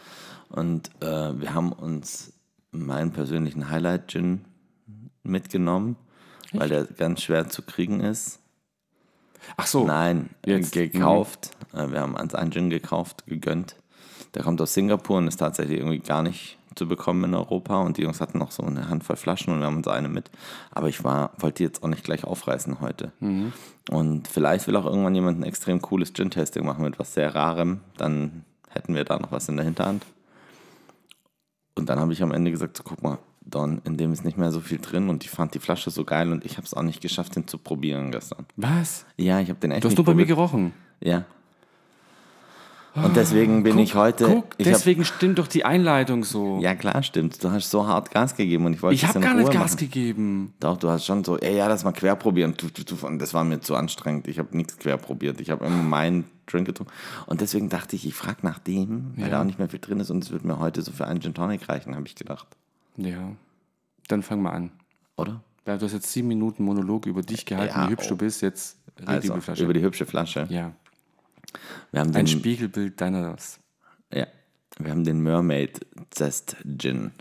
Und 0.49 0.91
äh, 1.03 1.39
wir 1.39 1.53
haben 1.55 1.73
uns 1.73 2.33
meinen 2.73 3.13
persönlichen 3.13 3.69
Highlight-Gin 3.71 4.45
mitgenommen, 5.27 5.97
weil 6.53 6.69
der 6.69 6.85
ganz 6.85 7.23
schwer 7.23 7.49
zu 7.49 7.63
kriegen 7.63 8.01
ist. 8.01 8.41
Ach 9.57 9.67
so. 9.67 9.87
Nein, 9.87 10.31
äh, 10.45 10.57
Jetzt. 10.57 10.73
gekauft. 10.73 11.51
Äh, 11.73 11.91
Wir 11.91 12.01
haben 12.01 12.15
uns 12.15 12.35
einen 12.35 12.51
Gin 12.51 12.71
gekauft, 12.71 13.27
gegönnt. 13.27 13.77
Der 14.35 14.43
kommt 14.43 14.61
aus 14.61 14.75
Singapur 14.75 15.19
und 15.19 15.29
ist 15.29 15.37
tatsächlich 15.37 15.79
irgendwie 15.79 16.01
gar 16.01 16.23
nicht 16.23 16.59
zu 16.75 16.87
bekommen 16.89 17.25
in 17.25 17.35
Europa. 17.35 17.81
Und 17.81 17.97
die 17.97 18.03
Jungs 18.03 18.21
hatten 18.21 18.39
noch 18.39 18.51
so 18.51 18.63
eine 18.63 18.89
Handvoll 18.89 19.17
Flaschen 19.17 19.53
und 19.53 19.61
wir 19.61 19.67
haben 19.67 19.77
uns 19.77 19.89
eine 19.89 20.09
mit. 20.09 20.31
Aber 20.73 20.89
ich 20.89 21.05
war, 21.05 21.31
wollte 21.39 21.59
die 21.59 21.63
jetzt 21.65 21.83
auch 21.83 21.89
nicht 21.89 22.05
gleich 22.05 22.25
aufreißen 22.25 22.81
heute. 22.81 23.13
Und 23.91 24.29
vielleicht 24.29 24.67
will 24.67 24.77
auch 24.77 24.85
irgendwann 24.85 25.15
jemand 25.15 25.41
ein 25.41 25.45
extrem 25.45 25.81
cooles 25.81 26.13
Gin-Tasting 26.13 26.65
machen 26.67 26.83
mit 26.85 26.99
was 26.99 27.15
sehr 27.15 27.35
Rarem. 27.35 27.81
Dann 27.97 28.45
hätten 28.69 28.95
wir 28.95 29.05
da 29.05 29.19
noch 29.19 29.33
was 29.33 29.49
in 29.49 29.57
der 29.57 29.65
Hinterhand. 29.65 30.05
Und 31.77 31.89
dann 31.89 32.01
habe 32.01 32.13
ich 32.13 32.23
am 32.23 32.33
Ende 32.33 32.51
gesagt, 32.51 32.77
so, 32.77 32.83
guck 32.83 33.03
mal, 33.03 33.19
Don, 33.49 33.81
in 33.85 33.97
dem 33.97 34.13
ist 34.13 34.25
nicht 34.25 34.37
mehr 34.37 34.51
so 34.51 34.61
viel 34.61 34.79
drin 34.79 35.09
und 35.09 35.25
ich 35.25 35.31
fand 35.31 35.55
die 35.55 35.61
Flasche 35.61 35.91
so 35.91 36.05
geil 36.05 36.33
und 36.33 36.45
ich 36.45 36.57
habe 36.57 36.67
es 36.67 36.75
auch 36.75 36.83
nicht 36.83 37.01
geschafft, 37.01 37.37
den 37.37 37.47
zu 37.47 37.59
probieren 37.59 38.11
gestern. 38.11 38.45
Was? 38.57 39.07
Ja, 39.17 39.41
ich 39.41 39.49
habe 39.49 39.61
den 39.61 39.71
echt 39.71 39.85
Du 39.85 39.87
hast 39.87 39.93
nicht 39.93 39.99
nur 39.99 40.07
bei 40.07 40.15
mir 40.15 40.27
gerochen. 40.27 40.73
Ja. 41.01 41.25
Und 42.97 43.15
deswegen 43.15 43.63
bin 43.63 43.79
ich 43.79 43.95
heute. 43.95 44.25
Guck, 44.25 44.55
ich 44.57 44.67
hab, 44.67 44.73
deswegen 44.75 45.05
stimmt 45.05 45.39
doch 45.39 45.47
die 45.49 45.65
Einleitung 45.67 46.25
so. 46.25 46.59
ja, 46.63 46.75
klar, 46.75 47.03
stimmt. 47.03 47.45
Du 47.45 47.51
hast 47.51 47.71
so 47.71 47.87
hart 47.87 48.11
Gas 48.11 48.35
gegeben 48.37 48.65
und 48.65 48.73
ich 48.73 48.83
wollte 48.83 48.95
ich 48.95 49.07
habe 49.07 49.21
gar 49.21 49.35
nicht 49.35 49.49
Ruhe 49.49 49.53
Gas 49.53 49.73
machen. 49.73 49.77
gegeben. 49.77 50.55
Doch, 50.61 50.79
du 50.79 50.89
hast 50.89 51.05
schon 51.05 51.23
so, 51.23 51.37
ey, 51.37 51.59
ja, 51.59 51.69
lass 51.69 51.85
mal 51.85 51.93
quer 51.93 52.17
probieren. 52.17 52.55
Das 53.19 53.35
war 53.35 53.45
mir 53.45 53.61
zu 53.61 53.77
anstrengend. 53.77 54.29
Ich 54.29 54.39
habe 54.39 54.57
nichts 54.57 54.79
quer 54.79 54.97
probiert. 54.97 55.41
Ich 55.41 55.51
habe 55.51 55.67
immer 55.67 55.83
meinen 55.83 56.25
Drink 56.47 56.67
getrunken. 56.67 56.93
Und 57.27 57.43
deswegen 57.43 57.69
dachte 57.69 57.97
ich, 57.97 58.07
ich 58.07 58.15
frage 58.15 58.39
nach 58.43 58.59
dem, 58.59 59.13
weil 59.17 59.31
da 59.31 59.41
auch 59.41 59.45
nicht 59.45 59.59
mehr 59.59 59.69
viel 59.69 59.81
drin 59.81 60.01
ist 60.01 60.11
und 60.11 60.25
es 60.25 60.31
wird 60.31 60.45
mir 60.45 60.59
heute 60.59 60.81
so 60.81 60.91
für 60.91 61.07
einen 61.07 61.21
Gin 61.21 61.35
Tonic 61.35 61.69
reichen, 61.69 61.95
habe 61.95 62.07
ich 62.07 62.15
gedacht. 62.15 62.47
Ja. 62.97 63.33
Dann 64.09 64.23
fang 64.23 64.43
mal 64.43 64.51
an. 64.53 64.71
Oder? 65.17 65.43
Ja, 65.67 65.77
du 65.77 65.85
hast 65.85 65.93
jetzt 65.93 66.13
sieben 66.13 66.29
Minuten 66.29 66.65
Monolog 66.65 67.07
über 67.07 67.23
dich 67.23 67.45
gehalten, 67.45 67.75
Ja, 67.77 67.87
wie 67.87 67.93
hübsch 67.93 68.07
oh. 68.07 68.11
du 68.11 68.17
bist. 68.17 68.41
Jetzt 68.43 68.79
red 69.01 69.09
Also, 69.09 69.29
über 69.29 69.37
die 69.37 69.41
Flasche. 69.43 69.65
über 69.65 69.73
die 69.73 69.83
hübsche 69.83 70.07
Flasche. 70.07 70.47
ja. 70.51 70.73
Wir 71.91 72.01
haben 72.01 72.09
Ein 72.09 72.27
den, 72.27 72.27
Spiegelbild 72.27 73.01
deines. 73.01 73.61
ja, 74.13 74.27
wir 74.79 74.91
haben 74.91 75.05
den 75.05 75.21
Mermaid 75.21 75.87
Zest 76.11 76.57
Gin. 76.77 77.13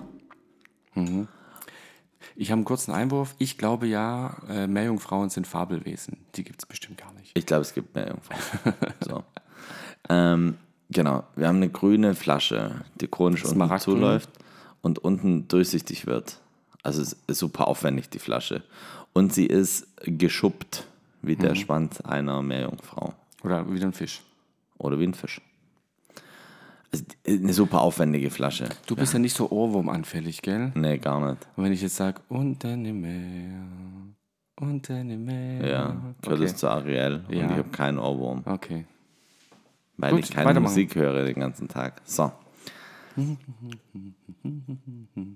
Ich 2.36 2.52
habe 2.52 2.58
einen 2.60 2.66
kurzen 2.66 2.92
Einwurf. 2.92 3.36
Ich 3.38 3.58
glaube 3.58 3.88
ja, 3.88 4.36
äh, 4.50 4.68
Meerjungfrauen 4.68 5.30
sind 5.30 5.48
Fabelwesen. 5.48 6.26
Die 6.36 6.44
gibt 6.44 6.62
es 6.62 6.66
bestimmt 6.66 6.98
gar 6.98 7.14
nicht. 7.14 7.32
Ich 7.38 7.46
glaube, 7.46 7.62
es 7.62 7.74
gibt 7.74 7.96
mehr 7.96 8.10
Jungfrauen. 8.10 8.74
so. 9.02 9.24
ähm, 10.10 10.58
genau, 10.90 11.24
wir 11.36 11.48
haben 11.48 11.58
eine 11.58 11.70
grüne 11.70 12.16
Flasche, 12.16 12.84
die 12.96 13.08
chronisch 13.08 13.46
unten 13.46 13.80
zuläuft 13.80 14.30
und 14.86 15.00
unten 15.00 15.48
durchsichtig 15.48 16.06
wird. 16.06 16.40
Also 16.84 17.02
es 17.02 17.14
ist 17.26 17.40
super 17.40 17.68
aufwendig, 17.68 18.10
die 18.12 18.20
Flasche. 18.20 18.62
Und 19.14 19.34
sie 19.34 19.48
ist 19.48 19.88
geschuppt 20.04 20.86
wie 21.24 21.36
Mhm. 21.36 21.40
der 21.40 21.56
Schwanz 21.56 22.02
einer 22.02 22.44
Meerjungfrau. 22.44 23.16
Oder 23.44 23.72
wieder 23.72 23.88
ein 23.88 23.94
Fisch. 23.94 24.22
Oder 24.78 25.00
wie 25.00 25.06
ein 25.08 25.16
Fisch. 25.16 25.42
Also 26.92 27.04
eine 27.28 27.54
super 27.54 27.82
aufwendige 27.82 28.30
Flasche. 28.30 28.70
Du 28.86 28.96
bist 28.96 29.14
ja, 29.14 29.20
nicht 29.20 29.36
so 29.36 29.50
ohrwurmanfällig, 29.50 30.44
gell? 30.44 30.72
Nee, 30.76 31.00
gar 31.00 31.20
nicht. 31.32 31.48
Und 31.56 31.64
wenn 31.64 31.72
ich 31.74 31.82
jetzt 31.82 31.96
sage, 31.96 32.22
unter 32.30 32.70
dem 32.78 33.02
Meer, 33.02 33.66
unter 34.58 34.94
dem 35.04 35.26
Meer. 35.26 35.68
Ja, 35.68 35.96
gehört 36.22 36.42
es 36.42 36.52
okay. 36.52 36.60
zu 36.60 36.70
Ariel 36.70 37.24
und 37.28 37.36
Ja. 37.36 37.46
ich 37.46 37.58
habe 37.58 37.70
keinen 37.70 37.98
Ohrwurm, 37.98 38.44
okay. 38.46 38.86
weil 39.98 40.12
Gut, 40.12 40.26
ich 40.26 40.32
keine. 40.32 40.60
Musik 40.60 40.94
höre 40.96 41.26
den 41.26 41.40
ganzen 41.40 41.68
Tag. 41.68 42.02
So. 42.06 42.32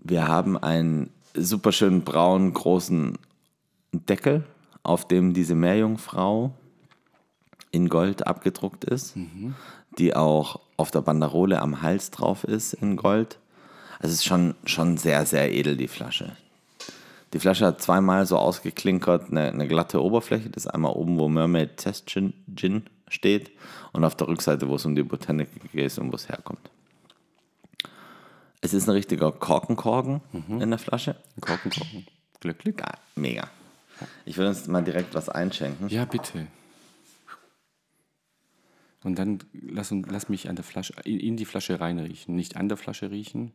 Wir 0.03 0.27
haben 0.27 0.57
einen 0.57 1.09
super 1.33 1.71
schönen 1.71 2.03
braunen 2.03 2.53
großen 2.53 3.17
Deckel, 3.93 4.43
auf 4.83 5.07
dem 5.07 5.33
diese 5.33 5.55
Meerjungfrau 5.55 6.53
in 7.71 7.89
Gold 7.89 8.27
abgedruckt 8.27 8.83
ist, 8.83 9.15
die 9.97 10.15
auch 10.15 10.59
auf 10.77 10.91
der 10.91 11.01
Banderole 11.01 11.61
am 11.61 11.81
Hals 11.81 12.11
drauf 12.11 12.43
ist 12.43 12.73
in 12.73 12.95
Gold. 12.95 13.39
Also 13.99 14.13
es 14.13 14.19
ist 14.19 14.25
schon, 14.25 14.55
schon 14.65 14.97
sehr, 14.97 15.25
sehr 15.25 15.51
edel, 15.51 15.77
die 15.77 15.87
Flasche. 15.87 16.35
Die 17.33 17.39
Flasche 17.39 17.65
hat 17.65 17.81
zweimal 17.81 18.25
so 18.25 18.37
ausgeklinkert 18.37 19.29
eine, 19.29 19.49
eine 19.49 19.67
glatte 19.67 20.01
Oberfläche. 20.01 20.49
Das 20.49 20.65
ist 20.65 20.71
einmal 20.71 20.93
oben, 20.93 21.19
wo 21.19 21.29
Mermaid 21.29 21.77
Test 21.77 22.09
Gin, 22.09 22.33
Gin 22.55 22.83
steht 23.07 23.51
und 23.91 24.03
auf 24.03 24.15
der 24.15 24.27
Rückseite, 24.27 24.67
wo 24.67 24.75
es 24.75 24.85
um 24.85 24.95
die 24.95 25.03
Botanik 25.03 25.49
geht 25.71 25.97
und 25.99 26.11
wo 26.11 26.15
es 26.15 26.27
herkommt. 26.27 26.71
Es 28.61 28.73
ist 28.73 28.87
ein 28.87 28.91
richtiger 28.91 29.31
Korkenkorken 29.31 30.21
in 30.59 30.69
der 30.69 30.79
Flasche. 30.79 31.15
Korken, 31.39 31.71
Korken. 31.71 32.05
Glück, 32.39 32.59
Glück. 32.59 32.79
Ja, 32.81 32.91
mega. 33.15 33.49
Ich 34.25 34.37
will 34.37 34.47
uns 34.47 34.67
mal 34.67 34.83
direkt 34.83 35.13
was 35.13 35.29
einschenken. 35.29 35.87
Ja, 35.89 36.05
bitte. 36.05 36.47
Und 39.03 39.17
dann 39.17 39.39
lass, 39.53 39.91
lass 39.91 40.27
mich 40.27 40.49
an 40.49 40.55
der 40.55 40.65
Flasche, 40.65 40.93
in 41.05 41.37
die 41.37 41.45
Flasche 41.45 41.79
reinriechen. 41.79 42.35
Nicht 42.35 42.57
an 42.57 42.67
der 42.67 42.77
Flasche 42.77 43.11
riechen. 43.11 43.53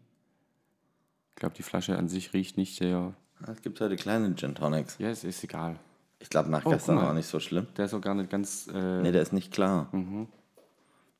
Ich 1.30 1.36
glaube, 1.36 1.54
die 1.54 1.62
Flasche 1.62 1.98
an 1.98 2.08
sich 2.08 2.32
riecht 2.32 2.56
nicht 2.56 2.76
sehr. 2.76 3.14
Es 3.50 3.60
gibt 3.60 3.80
heute 3.80 3.96
kleine 3.96 4.34
Gin 4.36 4.54
Tonics. 4.54 4.96
Ja, 4.98 5.08
es 5.08 5.24
ist 5.24 5.44
egal. 5.44 5.78
Ich 6.18 6.30
glaube, 6.30 6.48
nach 6.50 6.64
Oh, 6.64 6.70
gestern 6.70 6.96
war 6.96 7.12
nicht 7.12 7.26
so 7.26 7.40
schlimm. 7.40 7.66
Der 7.76 7.84
ist 7.86 7.92
auch 7.94 8.00
gar 8.00 8.14
nicht 8.14 8.30
ganz. 8.30 8.68
Äh, 8.72 9.02
Nee, 9.02 9.12
der 9.12 9.20
ist 9.20 9.32
nicht 9.34 9.52
klar. 9.52 9.88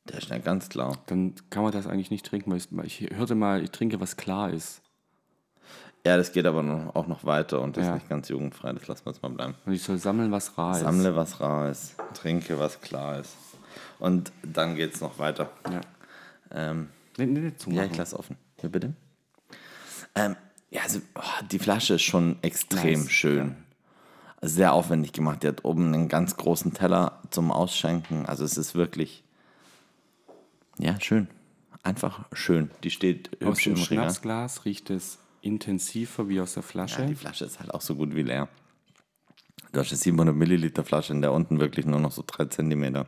Der 0.09 0.19
ist 0.19 0.31
nicht 0.31 0.45
ganz 0.45 0.69
klar. 0.69 0.99
Dann 1.07 1.35
kann 1.51 1.63
man 1.63 1.73
das 1.73 1.87
eigentlich 1.87 2.11
nicht 2.11 2.27
trinken, 2.27 2.51
weil 2.51 2.59
ich, 2.87 3.03
ich 3.03 3.17
hörte 3.17 3.35
mal, 3.35 3.63
ich 3.63 3.71
trinke, 3.71 4.01
was 4.01 4.17
klar 4.17 4.51
ist. 4.51 4.83
Ja, 6.07 6.19
das 6.19 6.33
geht 6.33 6.45
aber 6.45 6.63
noch, 6.63 6.95
auch 6.95 7.07
noch 7.07 7.25
weiter 7.25 7.63
und 7.63 7.79
ist 7.79 7.87
Ja. 7.87 7.95
nicht 7.95 8.11
ganz 8.11 8.29
jugendfrei. 8.29 8.73
Das 8.75 8.87
lassen 8.87 9.07
wir 9.07 9.13
jetzt 9.13 9.23
mal 9.23 9.31
bleiben. 9.31 9.55
Und 9.65 9.73
ich 9.73 9.83
soll 9.83 9.97
sammeln, 9.97 10.31
was 10.31 10.59
rar 10.59 10.73
ist. 10.77 10.81
Sammle, 10.83 11.17
was 11.17 11.41
rar 11.41 11.71
ist. 11.71 11.95
Trinke, 12.13 12.59
was 12.59 12.81
klar 12.83 13.19
ist. 13.21 13.35
Und 13.99 14.31
dann 14.43 14.75
geht 14.77 14.95
es 14.95 15.01
noch 15.01 15.19
weiter. 15.19 15.51
Ja. 15.71 15.81
Ähm, 16.51 16.89
Nee, 17.17 17.27
nee, 17.27 17.53
nee, 17.67 17.75
ja, 17.77 17.85
ich 17.85 17.97
lasse 17.97 18.19
offen. 18.19 18.37
Hier 18.61 18.69
bitte. 18.71 18.93
Ähm, 20.17 20.37
ja, 20.71 20.83
also 20.83 21.01
oh, 21.15 21.45
die 21.51 21.59
Flasche 21.61 21.95
ist 21.95 22.03
schon 22.03 22.37
extrem 22.43 23.01
Nice, 23.03 23.11
schön. 23.13 23.57
Sehr 24.43 24.73
aufwendig 24.75 25.13
gemacht. 25.13 25.43
Die 25.43 25.49
hat 25.49 25.65
oben 25.65 25.95
einen 25.95 26.09
ganz 26.09 26.37
großen 26.37 26.75
Teller 26.75 27.21
zum 27.31 27.51
Ausschenken. 27.53 28.27
Also 28.27 28.45
es 28.45 28.57
ist 28.59 28.75
wirklich, 28.75 29.24
ja, 30.79 31.01
schön. 31.01 31.29
Einfach 31.83 32.25
schön. 32.33 32.71
Die 32.83 32.91
steht 32.91 33.31
Aus 33.43 33.59
hübsch 33.59 33.65
dem 33.65 33.75
im 33.75 33.83
Regal. 33.83 34.05
Schnapsglas 34.05 34.65
riecht 34.65 34.91
es 34.91 35.19
intensiver 35.43 36.29
wie 36.29 36.41
aus 36.41 36.55
der 36.55 36.63
Flasche. 36.63 37.03
Ja, 37.03 37.07
die 37.07 37.15
Flasche 37.15 37.45
ist 37.45 37.61
halt 37.61 37.73
auch 37.73 37.83
so 37.83 37.95
gut 37.95 38.15
wie 38.15 38.23
leer. 38.23 38.49
Du 39.73 39.81
hast 39.81 39.91
eine 39.91 39.99
700 39.99 40.35
Milliliter 40.35 40.85
Flasche, 40.85 41.13
in 41.13 41.21
der 41.21 41.33
unten 41.33 41.61
wirklich 41.61 41.85
nur 41.85 42.01
noch 42.01 42.13
so 42.13 42.25
3 42.27 42.47
Zentimeter 42.47 43.07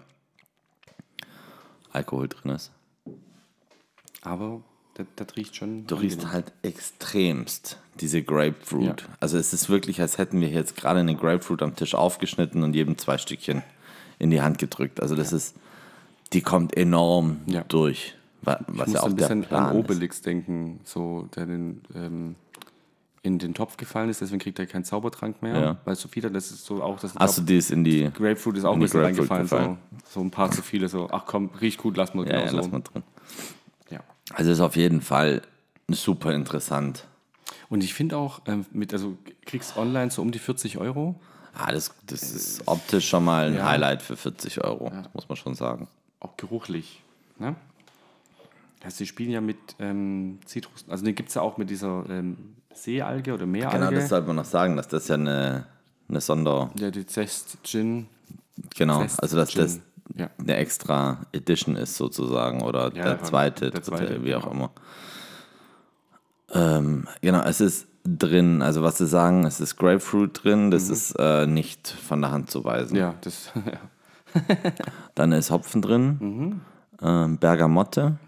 Alkohol 1.92 2.28
drin 2.28 2.50
ist. 2.52 2.72
Aber 4.20 4.62
das, 4.94 5.06
das 5.16 5.36
riecht 5.36 5.56
schon. 5.56 5.86
Du 5.86 5.94
riechst 5.94 6.30
halt 6.30 6.52
extremst 6.62 7.78
diese 8.00 8.22
Grapefruit. 8.22 9.02
Ja. 9.02 9.16
Also 9.20 9.38
es 9.38 9.52
ist 9.52 9.68
wirklich, 9.68 10.00
als 10.00 10.18
hätten 10.18 10.40
wir 10.40 10.48
jetzt 10.48 10.76
gerade 10.76 11.00
eine 11.00 11.14
Grapefruit 11.14 11.62
am 11.62 11.76
Tisch 11.76 11.94
aufgeschnitten 11.94 12.62
und 12.62 12.74
jedem 12.74 12.98
zwei 12.98 13.16
Stückchen 13.16 13.62
in 14.18 14.30
die 14.30 14.42
Hand 14.42 14.58
gedrückt. 14.58 15.00
Also 15.00 15.14
das 15.14 15.32
ist, 15.32 15.56
die 16.32 16.40
kommt 16.42 16.76
enorm 16.76 17.40
Ja. 17.46 17.62
durch. 17.68 18.14
wa- 18.42 18.58
Ich 18.60 18.78
Was 18.78 18.86
muss 18.88 18.94
ja 18.94 19.02
auch 19.02 19.06
ein 19.06 19.16
bisschen 19.16 19.44
an 19.52 19.70
ist. 19.70 19.74
Obelix 19.84 20.20
denken, 20.22 20.80
so, 20.84 21.28
der 21.34 21.46
den, 21.46 21.80
ähm, 21.94 22.34
in 23.22 23.38
den 23.40 23.54
Topf 23.54 23.76
gefallen 23.76 24.08
ist, 24.08 24.20
deswegen 24.20 24.38
kriegt 24.38 24.58
er 24.60 24.66
keinen 24.66 24.84
Zaubertrank 24.84 25.42
mehr. 25.42 25.58
Ja. 25.60 25.76
Weil 25.84 25.96
so 25.96 26.06
viele, 26.08 26.30
das 26.30 26.52
ist 26.52 26.64
so 26.64 26.80
auch 26.82 27.00
das 27.00 27.12
du 27.36 27.42
die 27.42 27.56
ist 27.56 27.72
in 27.72 27.82
die... 27.82 28.04
Grapefruit 28.12 28.56
ist 28.58 28.64
auch 28.64 28.74
in 28.74 28.78
ein 28.78 28.82
bisschen 28.82 29.00
reingefallen. 29.00 29.42
gefallen? 29.42 29.78
So, 30.04 30.10
so 30.10 30.20
ein 30.20 30.30
paar 30.30 30.50
zu 30.52 30.62
viele, 30.62 30.88
so, 30.88 31.08
ach 31.10 31.24
komm, 31.26 31.50
riecht 31.60 31.78
gut, 31.80 31.96
lass 31.96 32.14
mal 32.14 32.24
Ja, 32.24 32.32
genau 32.32 32.44
ja, 32.44 32.50
so. 32.50 32.56
lass 32.58 32.70
mal 32.70 32.80
drin. 32.82 33.02
Ja. 33.90 34.00
Also 34.32 34.50
ist 34.52 34.60
auf 34.60 34.76
jeden 34.76 35.00
Fall 35.00 35.42
super 35.88 36.32
interessant. 36.34 37.04
Und 37.68 37.82
ich 37.82 37.94
finde 37.94 38.16
auch, 38.16 38.42
ähm, 38.46 38.64
mit, 38.70 38.92
also 38.92 39.16
kriegst 39.44 39.76
online 39.76 40.12
so 40.12 40.22
um 40.22 40.30
die 40.30 40.38
40 40.38 40.78
Euro. 40.78 41.18
Ah, 41.58 41.72
das, 41.72 41.92
das 42.06 42.22
ist 42.22 42.62
optisch 42.66 43.08
schon 43.08 43.24
mal 43.24 43.46
ein 43.48 43.54
Ja. 43.56 43.66
Highlight 43.66 44.02
für 44.02 44.16
40 44.16 44.62
Euro, 44.62 44.92
muss 45.14 45.28
man 45.28 45.34
schon 45.36 45.54
sagen. 45.56 45.88
Auch 46.20 46.36
geruchlich. 46.36 47.02
Ne? 47.38 47.56
Also 48.82 48.98
die 48.98 49.06
spielen 49.06 49.30
ja 49.30 49.40
mit 49.40 49.56
ähm, 49.78 50.38
Zitrus, 50.44 50.84
also 50.88 51.04
den 51.04 51.14
gibt 51.14 51.30
es 51.30 51.34
ja 51.34 51.42
auch 51.42 51.56
mit 51.56 51.70
dieser 51.70 52.04
ähm, 52.08 52.54
Seealge 52.72 53.34
oder 53.34 53.46
Meeralge. 53.46 53.78
Genau, 53.78 53.90
das 53.90 54.08
sollte 54.08 54.26
man 54.26 54.36
noch 54.36 54.44
sagen, 54.44 54.76
dass 54.76 54.88
das 54.88 55.08
ja 55.08 55.14
eine, 55.14 55.66
eine 56.08 56.20
Sonder... 56.20 56.70
ja, 56.78 56.90
die 56.90 57.06
Zest 57.06 57.58
Gin. 57.64 58.06
Genau, 58.76 59.00
Fest 59.00 59.22
also 59.22 59.36
dass 59.36 59.52
das. 59.52 59.80
Ja. 60.14 60.30
eine 60.38 60.56
extra 60.56 61.26
Edition 61.32 61.74
ist 61.74 61.96
sozusagen 61.96 62.62
oder 62.62 62.94
Ja, 62.94 63.04
der 63.04 63.22
zweite, 63.24 63.70
der 63.70 63.80
dritte, 63.80 63.82
zweite, 63.82 64.24
wie 64.24 64.34
auch 64.34 64.48
genau. 64.48 64.54
immer. 64.54 64.70
Ähm, 66.54 67.08
genau, 67.20 67.42
es 67.42 67.60
ist 67.60 67.88
drin, 68.04 68.62
also 68.62 68.82
was 68.82 68.98
sie 68.98 69.06
sagen, 69.06 69.44
es 69.44 69.60
ist 69.60 69.76
Grapefruit 69.76 70.44
drin, 70.44 70.70
das 70.70 70.88
ist 70.88 71.16
äh, 71.18 71.46
nicht 71.46 71.88
von 71.88 72.20
der 72.20 72.30
Hand 72.30 72.50
zu 72.50 72.64
weisen. 72.64 72.92
Mhm. 72.92 73.00
Ja, 73.00 73.14
das, 73.20 73.52
ja. 73.66 73.80
Dann 75.14 75.32
ist 75.32 75.50
Hopfen 75.50 75.82
drin, 75.82 76.16
Mhm. 76.20 76.60
ähm, 77.02 77.38
Bergamotte, 77.38 78.18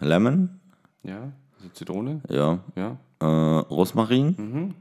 Lemon, 0.00 0.60
ja, 1.02 1.32
also 1.56 1.68
Zitrone. 1.72 2.20
ja, 2.28 2.58
Ja, 2.74 2.96
äh, 3.20 3.24
Rosmarin 3.26 4.34
Mhm. 4.38 4.74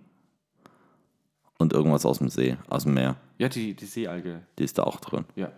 und 1.57 1.73
irgendwas 1.73 2.05
aus 2.05 2.17
dem 2.19 2.29
See, 2.29 2.57
aus 2.69 2.83
dem 2.83 2.93
Meer. 2.95 3.15
ja 3.37 3.49
die, 3.49 3.73
die 3.73 3.85
Seealge. 3.85 4.41
Die 4.59 4.63
ist 4.63 4.77
da 4.77 4.83
auch 4.83 4.99
drin. 4.99 5.25
Ja. 5.35 5.51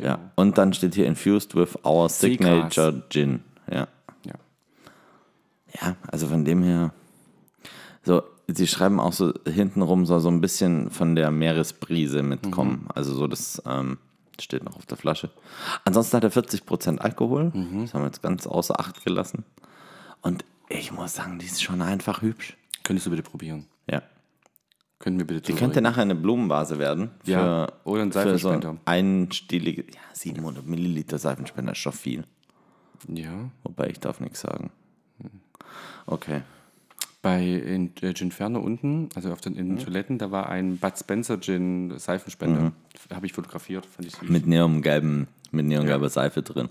Ja. 0.00 0.18
Und 0.34 0.58
dann 0.58 0.72
steht 0.72 0.94
hier 0.94 1.06
infused 1.06 1.54
with 1.54 1.76
our 1.84 2.08
Seegras. 2.08 2.74
signature 2.74 3.02
gin. 3.10 3.44
Ja. 3.70 3.86
ja. 4.26 4.34
Ja, 5.80 5.96
also 6.10 6.26
von 6.26 6.44
dem 6.44 6.62
her. 6.64 6.92
So, 8.02 8.22
sie 8.46 8.66
schreiben 8.66 9.00
auch 9.00 9.12
so 9.12 9.32
hintenrum 9.46 10.06
soll 10.06 10.20
so 10.20 10.28
ein 10.30 10.40
bisschen 10.40 10.90
von 10.90 11.14
der 11.14 11.30
Meeresbrise 11.30 12.22
mitkommen. 12.22 12.86
Also 12.94 13.14
so 13.14 13.26
das 13.26 13.62
ähm, 13.66 13.98
steht 14.40 14.64
noch 14.64 14.76
auf 14.76 14.86
der 14.86 14.96
Flasche. 14.96 15.30
Ansonsten 15.84 16.16
hat 16.16 16.24
er 16.24 16.32
40% 16.32 16.98
Alkohol. 16.98 17.52
Das 17.54 17.94
haben 17.94 18.02
wir 18.02 18.06
jetzt 18.06 18.22
ganz 18.22 18.46
außer 18.46 18.78
Acht 18.78 19.04
gelassen. 19.04 19.44
Und 20.22 20.44
ich 20.68 20.92
muss 20.92 21.14
sagen, 21.14 21.38
die 21.38 21.46
ist 21.46 21.62
schon 21.62 21.82
einfach 21.82 22.22
hübsch. 22.22 22.56
Könntest 22.82 23.06
du 23.06 23.10
bitte 23.10 23.22
probieren? 23.22 23.66
Ja. 23.88 24.02
Können 24.98 25.18
wir 25.18 25.26
bitte 25.26 25.40
Die 25.42 25.52
könnte 25.52 25.82
nachher 25.82 26.02
eine 26.02 26.14
Blumenvase 26.14 26.78
werden. 26.78 27.10
Für, 27.24 27.30
Ja, 27.30 27.72
oder 27.84 28.02
ein 28.02 28.12
für 28.12 28.38
so 28.38 28.48
Seifenspender. 28.48 28.76
einstielige, 28.86 29.82
ja, 29.82 30.00
700 30.14 30.66
Milliliter 30.66 31.18
Seifenspender 31.18 31.72
ist 31.72 31.78
schon 31.78 31.92
viel. 31.92 32.24
Ja. 33.08 33.50
Wobei 33.64 33.88
ich 33.90 34.00
darf 34.00 34.20
nichts 34.20 34.40
sagen. 34.40 34.70
Okay. 36.06 36.42
Bei 37.24 37.42
in, 37.42 37.90
äh, 38.02 38.12
Ginferno 38.12 38.60
unten, 38.60 39.08
also 39.14 39.32
auf 39.32 39.40
den, 39.40 39.56
in 39.56 39.64
Mhm. 39.68 39.76
den 39.76 39.84
Toiletten, 39.86 40.18
da 40.18 40.30
war 40.30 40.50
ein 40.50 40.76
Bud 40.76 40.92
Spencer 40.98 41.40
Gin 41.40 41.98
Seifenspender. 41.98 42.72
Habe 43.10 43.24
ich 43.24 43.32
fotografiert, 43.32 43.86
fand 43.86 44.08
ich 44.08 44.14
süß. 44.14 44.28
Mit 44.28 44.46
neongelben, 44.46 45.26
mit 45.50 45.64
neongelber 45.64 46.10
Seife 46.10 46.42
drin. 46.42 46.68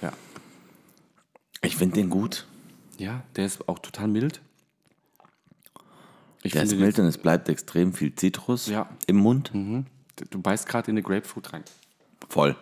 ja. 0.00 0.12
Ich 1.60 1.74
finde 1.76 1.96
den 1.96 2.08
gut. 2.08 2.46
ja, 2.98 3.24
der 3.34 3.46
ist 3.46 3.68
auch 3.68 3.80
total 3.80 4.06
mild. 4.06 4.40
Ich 6.44 6.52
Der 6.52 6.62
ist 6.62 6.68
finde, 6.70 6.84
mild 6.84 6.98
und 7.00 7.06
es 7.06 7.18
bleibt 7.18 7.48
extrem 7.48 7.92
viel 7.94 8.14
Zitrus 8.14 8.68
Ja. 8.68 8.88
im 9.08 9.16
Mund. 9.16 9.50
Du 10.30 10.40
beißt 10.40 10.68
gerade 10.68 10.90
in 10.90 10.96
eine 10.96 11.02
Grapefruit 11.02 11.52
rein. 11.52 11.64
Voll. 12.28 12.54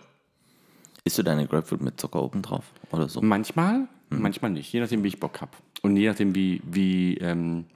Isst 1.05 1.19
du 1.19 1.23
deine 1.25 1.47
Grapefruit 1.47 1.83
mit 1.83 2.01
Zucker 2.01 2.23
oben 2.23 2.41
drauf 2.41 2.65
oder 2.91 3.09
so? 3.09 3.21
Manchmal, 3.21 3.87
Mhm. 4.17 4.23
manchmal 4.23 4.51
nicht. 4.51 4.73
Je 4.73 4.81
nachdem, 4.81 5.03
wie 5.05 5.09
ich 5.09 5.21
Bock 5.21 5.41
habe. 5.41 5.53
Und 5.83 5.97
je 5.97 6.09
nachdem, 6.09 6.35
wie, 6.35 6.61
wie, 6.65 7.17
ähm, 7.19 7.67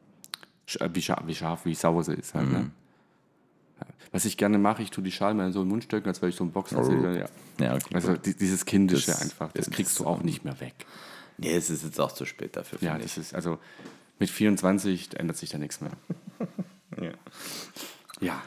äh, 0.80 0.88
wie, 0.92 1.02
scharf, 1.02 1.26
wie 1.26 1.34
scharf, 1.34 1.64
wie 1.64 1.74
sauer 1.74 2.04
sie 2.04 2.14
ist. 2.14 2.34
Halt, 2.34 2.46
Mhm. 2.46 2.52
ne? 2.52 2.70
Was 4.12 4.24
ich 4.24 4.36
gerne 4.38 4.56
mache, 4.56 4.82
ich 4.82 4.90
tue 4.90 5.04
die 5.04 5.12
Schale 5.12 5.34
mal 5.34 5.46
in 5.48 5.52
so 5.52 5.60
einen 5.60 5.68
Mund 5.68 5.84
stecken, 5.84 6.08
als 6.08 6.22
wäre 6.22 6.30
ich 6.30 6.36
so 6.36 6.44
ein 6.44 6.50
Boxer. 6.52 6.82
Ja. 7.12 7.26
Ja, 7.60 7.74
okay. 7.74 7.94
Also 7.94 8.16
die, 8.16 8.34
dieses 8.34 8.64
Kindische 8.64 9.10
Das- 9.10 9.20
einfach, 9.20 9.52
das 9.52 9.66
das 9.66 9.74
kriegst 9.74 9.98
du 9.98 10.06
auch 10.06 10.22
nicht 10.22 10.44
mehr 10.44 10.58
weg. 10.60 10.74
nee, 11.36 11.52
es 11.52 11.68
ist 11.68 11.82
jetzt 11.84 12.00
auch 12.00 12.12
zu 12.12 12.24
spät 12.24 12.56
dafür. 12.56 12.78
Ja, 12.80 12.96
das 12.96 13.18
ist, 13.18 13.34
also 13.34 13.58
mit 14.18 14.30
24 14.30 15.18
ändert 15.18 15.36
sich 15.36 15.50
da 15.50 15.58
nichts 15.58 15.80
mehr. 15.82 15.90
ja. 17.02 17.10
Ja. 18.20 18.42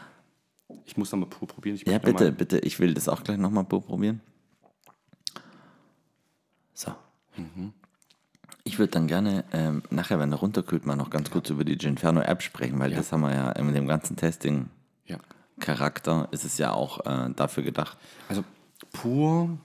Ich 0.86 0.98
muss 0.98 1.12
noch 1.12 1.20
mal 1.20 1.28
pur 1.28 1.48
probieren. 1.48 1.76
Ich 1.76 1.86
ja, 1.86 2.00
bitte, 2.00 2.24
Mal, 2.26 2.32
bitte. 2.32 2.60
Ich 2.60 2.80
will 2.80 2.96
das 2.96 3.08
auch 3.08 3.22
gleich 3.24 3.38
nochmal 3.38 3.66
probieren. 3.66 4.22
So. 6.74 6.92
Mhm. 7.38 7.74
Ich 8.70 8.78
würde 8.78 8.92
dann 8.92 9.08
gerne 9.08 9.46
ähm, 9.52 9.82
nachher, 9.90 10.20
wenn 10.20 10.32
er 10.32 10.38
runterkühlt, 10.38 10.86
mal 10.86 10.96
noch 10.96 11.10
ganz 11.10 11.32
kurz 11.32 11.50
über 11.50 11.64
die 11.66 11.76
Ginferno 11.76 12.22
App 12.22 12.44
sprechen, 12.44 12.78
weil 12.78 12.92
Ja. 12.92 12.98
das 12.98 13.12
haben 13.12 13.22
wir 13.22 13.34
ja 13.34 13.64
mit 13.64 13.76
dem 13.76 13.88
ganzen 13.88 14.16
Testing 14.16 14.70
ja. 15.08 15.18
Charakter 15.60 16.28
ist 16.30 16.46
es 16.46 16.60
ja 16.60 16.72
auch 16.72 17.04
äh, 17.04 17.34
dafür 17.36 17.64
gedacht. 17.64 17.98
Also 18.28 18.44
pur 18.94 19.58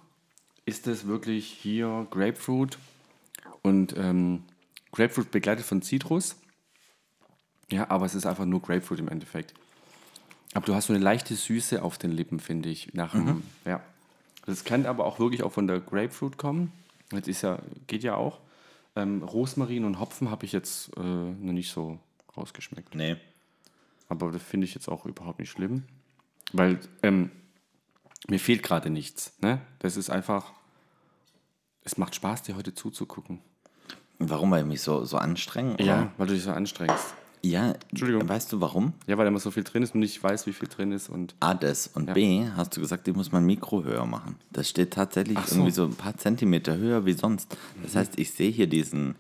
ist 0.65 0.87
es 0.87 1.07
wirklich 1.07 1.47
hier 1.47 2.07
Grapefruit 2.11 2.79
und 3.61 3.95
ähm, 3.99 4.45
Grapefruit 4.93 5.31
begleitet 5.31 5.67
von 5.67 5.83
Zitrus. 5.83 6.37
Ja, 7.71 7.91
aber 7.91 8.07
es 8.07 8.15
ist 8.15 8.25
einfach 8.25 8.47
nur 8.47 8.63
Grapefruit 8.63 9.01
im 9.01 9.09
Endeffekt. 9.09 9.53
Aber 10.55 10.65
du 10.65 10.75
hast 10.75 10.87
so 10.87 10.95
eine 10.95 11.03
leichte 11.05 11.35
Süße 11.35 11.83
auf 11.83 11.99
den 11.99 12.11
Lippen, 12.11 12.41
finde 12.41 12.71
ich. 12.71 12.95
Nach 12.95 13.13
dem, 13.13 13.43
ja. 13.67 13.81
Das 14.47 14.65
kann 14.65 14.87
aber 14.87 15.05
auch 15.05 15.19
wirklich 15.19 15.43
auch 15.43 15.53
von 15.53 15.67
der 15.67 15.81
Grapefruit 15.81 16.39
kommen. 16.39 16.73
Das 17.11 17.29
ist 17.29 17.43
ja, 17.43 17.59
geht 17.87 18.03
ja 18.03 18.15
auch. 18.17 18.41
Ähm, 18.97 19.23
Rosmarin 19.23 19.85
und 19.85 19.99
Hopfen 19.99 20.31
habe 20.31 20.47
ich 20.47 20.53
jetzt 20.53 20.97
äh, 20.97 21.01
noch 21.01 21.53
nicht 21.53 21.71
so 21.73 21.99
rausgeschmeckt. 22.37 22.95
Nee. 22.95 23.17
Aber 24.09 24.31
das 24.31 24.43
finde 24.43 24.67
ich 24.67 24.75
jetzt 24.75 24.89
auch 24.89 25.07
überhaupt 25.07 25.39
nicht 25.39 25.51
schlimm. 25.51 25.85
Weil 26.53 26.79
ähm, 27.03 27.31
mir 28.29 28.39
fehlt 28.39 28.63
gerade 28.63 28.91
nichts. 28.91 29.33
Ne? 29.41 29.61
Das 29.81 29.97
ist 29.97 30.11
einfach. 30.11 30.53
Es 31.83 31.99
macht 31.99 32.15
Spaß, 32.15 32.43
dir 32.43 32.57
heute 32.57 32.75
zuzugucken. 32.75 33.41
Warum? 34.19 34.51
Weil 34.51 34.63
ich 34.63 34.69
mich 34.69 34.81
so, 34.81 35.05
so 35.05 35.19
anstrenge? 35.19 35.77
Ja, 35.83 36.13
weil 36.17 36.29
du 36.29 36.35
dich 36.35 36.43
so 36.43 36.53
anstrengst. 36.53 37.15
Ja, 37.45 37.75
Entschuldigung. 37.91 38.29
weißt 38.29 38.53
du 38.53 38.61
warum? 38.61 38.95
Ja, 39.07 39.19
weil 39.19 39.25
da 39.25 39.29
immer 39.29 39.39
so 39.39 39.51
viel 39.51 39.65
drin 39.65 39.83
ist 39.83 39.95
und 39.95 40.03
ich 40.03 40.23
weiß, 40.23 40.47
wie 40.47 40.53
viel 40.53 40.69
drin 40.69 40.93
ist. 40.93 41.09
Und 41.09 41.35
A, 41.41 41.55
das. 41.55 41.89
Und 41.89 42.13
B, 42.15 42.47
hast 42.57 42.77
du 42.77 42.81
gesagt, 42.81 43.07
ich 43.07 43.15
muss 43.15 43.33
mein 43.33 43.45
Mikro 43.45 43.85
höher 43.85 44.07
machen. 44.07 44.37
Das 44.51 44.69
steht 44.69 44.93
tatsächlich 44.93 45.39
so. 45.41 45.57
irgendwie 45.57 45.73
so 45.73 45.85
ein 45.85 45.95
paar 45.95 46.17
Zentimeter 46.17 46.77
höher 46.77 47.05
wie 47.07 47.13
sonst. 47.13 47.57
Das 47.83 47.97
heißt, 47.97 48.19
ich 48.19 48.33
sehe 48.33 48.51
hier 48.51 48.67
diesen 48.67 49.15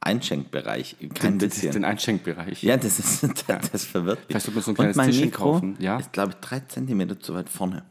Einschenkbereich 0.00 0.96
kein 1.14 1.38
den, 1.38 1.48
bisschen. 1.48 1.72
den 1.72 1.84
Einschenkbereich. 1.84 2.62
ja, 2.62 2.76
das, 2.76 2.98
ist, 2.98 3.22
das, 3.46 3.70
das 3.70 3.84
verwirrt 3.84 4.18
mich. 4.28 4.42
Vielleicht 4.42 4.54
man 4.54 4.62
so 4.62 4.70
ein 4.70 4.72
Und 4.72 4.74
kleines 4.76 4.96
mein 4.96 5.06
Tischchen 5.06 5.26
Mikro 5.26 5.52
kaufen, 5.52 5.76
ja? 5.78 5.98
ist, 5.98 6.12
glaube 6.12 6.32
ich, 6.32 6.36
drei 6.46 6.60
Zentimeter 6.60 7.18
zu 7.18 7.34
weit 7.34 7.48
vorne. 7.48 7.84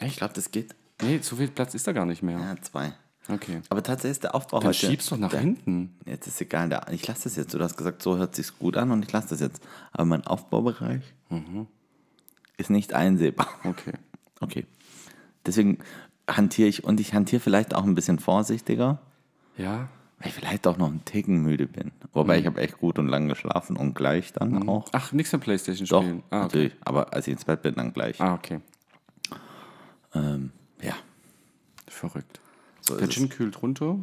Ich 0.00 0.16
glaube, 0.16 0.34
das 0.34 0.50
geht. 0.50 0.74
Nee, 1.02 1.18
so 1.22 1.36
viel 1.36 1.48
Platz 1.48 1.74
ist 1.74 1.86
da 1.86 1.92
gar 1.92 2.06
nicht 2.06 2.22
mehr. 2.22 2.38
Ja, 2.38 2.56
zwei. 2.62 2.92
Okay. 3.28 3.62
Aber 3.70 3.82
tatsächlich 3.82 4.12
ist 4.16 4.24
der 4.24 4.34
Aufbau 4.34 4.58
Dann 4.60 4.68
heute... 4.68 4.86
schiebst 4.86 5.10
doch 5.10 5.16
nach 5.16 5.30
der, 5.30 5.40
hinten. 5.40 5.96
Jetzt 6.04 6.26
ist 6.26 6.40
egal, 6.40 6.68
der, 6.68 6.86
ich 6.90 7.06
lasse 7.06 7.24
das 7.24 7.36
jetzt. 7.36 7.54
Du 7.54 7.60
hast 7.60 7.76
gesagt, 7.76 8.02
so 8.02 8.16
hört 8.18 8.34
sich's 8.34 8.58
gut 8.58 8.76
an 8.76 8.90
und 8.90 9.02
ich 9.04 9.12
lasse 9.12 9.28
das 9.30 9.40
jetzt. 9.40 9.62
Aber 9.92 10.04
mein 10.04 10.26
Aufbaubereich 10.26 11.02
ist 12.58 12.70
nicht 12.70 12.92
einsehbar. 12.92 13.48
Okay. 13.64 13.92
Okay. 14.40 14.66
Deswegen 15.46 15.78
hantiere 16.28 16.68
ich 16.68 16.84
und 16.84 17.00
ich 17.00 17.14
hantiere 17.14 17.40
vielleicht 17.40 17.74
auch 17.74 17.84
ein 17.84 17.94
bisschen 17.94 18.18
vorsichtiger, 18.18 18.98
Ja. 19.56 19.88
weil 20.18 20.28
ich 20.28 20.34
vielleicht 20.34 20.66
auch 20.66 20.76
noch 20.76 20.88
einen 20.88 21.04
Ticken 21.04 21.42
müde 21.42 21.66
bin. 21.66 21.92
Wobei 22.12 22.38
ich 22.38 22.46
habe 22.46 22.60
echt 22.60 22.78
gut 22.78 22.98
und 22.98 23.08
lang 23.08 23.28
geschlafen 23.28 23.76
und 23.76 23.94
gleich 23.94 24.32
dann 24.34 24.68
auch. 24.68 24.86
Ach, 24.92 25.12
nichts 25.12 25.32
mehr 25.32 25.40
Playstation 25.40 25.86
Doch, 25.86 26.02
spielen. 26.02 26.22
Ah, 26.30 26.36
okay. 26.36 26.42
natürlich. 26.44 26.72
Aber 26.84 27.12
als 27.14 27.26
ich 27.26 27.32
ins 27.32 27.44
Bett 27.46 27.62
bin, 27.62 27.74
dann 27.74 27.92
gleich. 27.92 28.20
Ah, 28.20 28.34
okay. 28.34 28.60
Ähm, 30.14 30.52
ja. 30.82 30.94
Verrückt. 31.88 32.40
So 32.86 32.96
Der 32.96 33.04
ist 33.04 33.10
es. 33.10 33.14
Gin 33.16 33.28
kühlt 33.30 33.62
runter. 33.62 33.98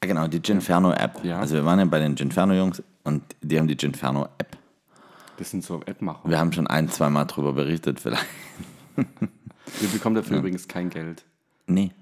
Ah, 0.00 0.06
genau, 0.06 0.26
die 0.26 0.40
Ginferno-App. 0.40 1.24
Ja. 1.24 1.38
Also 1.40 1.54
wir 1.54 1.64
waren 1.64 1.78
ja 1.78 1.84
bei 1.84 1.98
den 1.98 2.14
Ginferno-Jungs 2.14 2.82
und 3.04 3.22
die 3.40 3.58
haben 3.58 3.68
die 3.68 3.76
Ginferno-App. 3.76 4.58
Das 5.38 5.50
sind 5.50 5.64
so 5.64 5.80
App-Macher. 5.86 6.28
Wir 6.28 6.38
haben 6.38 6.52
schon 6.52 6.66
ein, 6.66 6.88
zwei 6.88 7.08
Mal 7.08 7.24
drüber 7.24 7.52
berichtet 7.52 8.00
vielleicht. 8.00 8.26
Wir 9.80 9.88
bekommen 9.88 10.16
dafür 10.16 10.38
übrigens 10.38 10.68
kein 10.68 10.90
Geld. 10.90 11.24
Nee. 11.66 11.92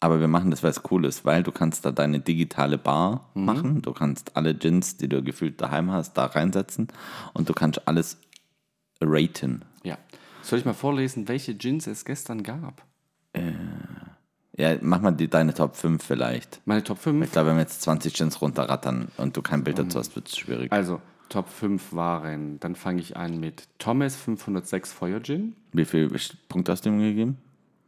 Aber 0.00 0.20
wir 0.20 0.28
machen 0.28 0.50
das, 0.50 0.62
weil 0.62 0.70
es 0.70 0.82
cool 0.90 1.04
ist, 1.04 1.24
weil 1.24 1.42
du 1.42 1.52
kannst 1.52 1.84
da 1.84 1.92
deine 1.92 2.20
digitale 2.20 2.78
Bar 2.78 3.30
machen. 3.34 3.80
Du 3.80 3.92
kannst 3.92 4.36
alle 4.36 4.54
Gins, 4.54 4.96
die 4.96 5.08
du 5.08 5.22
gefühlt 5.22 5.60
daheim 5.60 5.90
hast, 5.90 6.14
da 6.14 6.26
reinsetzen 6.26 6.88
und 7.32 7.48
du 7.48 7.54
kannst 7.54 7.86
alles 7.86 8.18
raten. 9.00 9.64
Ja. 9.82 9.98
Soll 10.42 10.58
ich 10.58 10.64
mal 10.64 10.74
vorlesen, 10.74 11.28
welche 11.28 11.54
Gins 11.54 11.86
es 11.86 12.04
gestern 12.04 12.42
gab? 12.42 12.82
Ja, 14.56 14.76
mach 14.80 15.00
mal 15.00 15.12
die, 15.12 15.28
deine 15.28 15.54
Top 15.54 15.76
5 15.76 16.02
vielleicht. 16.02 16.60
Meine 16.64 16.82
Top 16.82 16.98
5. 16.98 17.24
Ich 17.24 17.32
glaube, 17.32 17.50
wenn 17.50 17.56
wir 17.56 17.62
jetzt 17.62 17.82
20 17.82 18.12
Gins 18.14 18.42
runterrattern 18.42 19.08
und 19.16 19.36
du 19.36 19.42
kein 19.42 19.62
Bild 19.64 19.78
dazu 19.78 19.98
hast, 19.98 20.16
wird 20.16 20.28
es 20.28 20.36
schwierig. 20.36 20.72
Also, 20.72 21.00
Top 21.28 21.48
5 21.48 21.92
waren, 21.92 22.58
dann 22.58 22.74
fange 22.74 23.00
ich 23.00 23.16
an 23.16 23.38
mit 23.38 23.68
Thomas 23.78 24.16
506 24.16 24.92
Feuer 24.92 25.22
Gin. 25.22 25.54
Wie 25.72 25.84
viele 25.84 26.10
Punkte 26.48 26.72
hast 26.72 26.84
du 26.84 26.90
ihm 26.90 26.98
gegeben? 26.98 27.38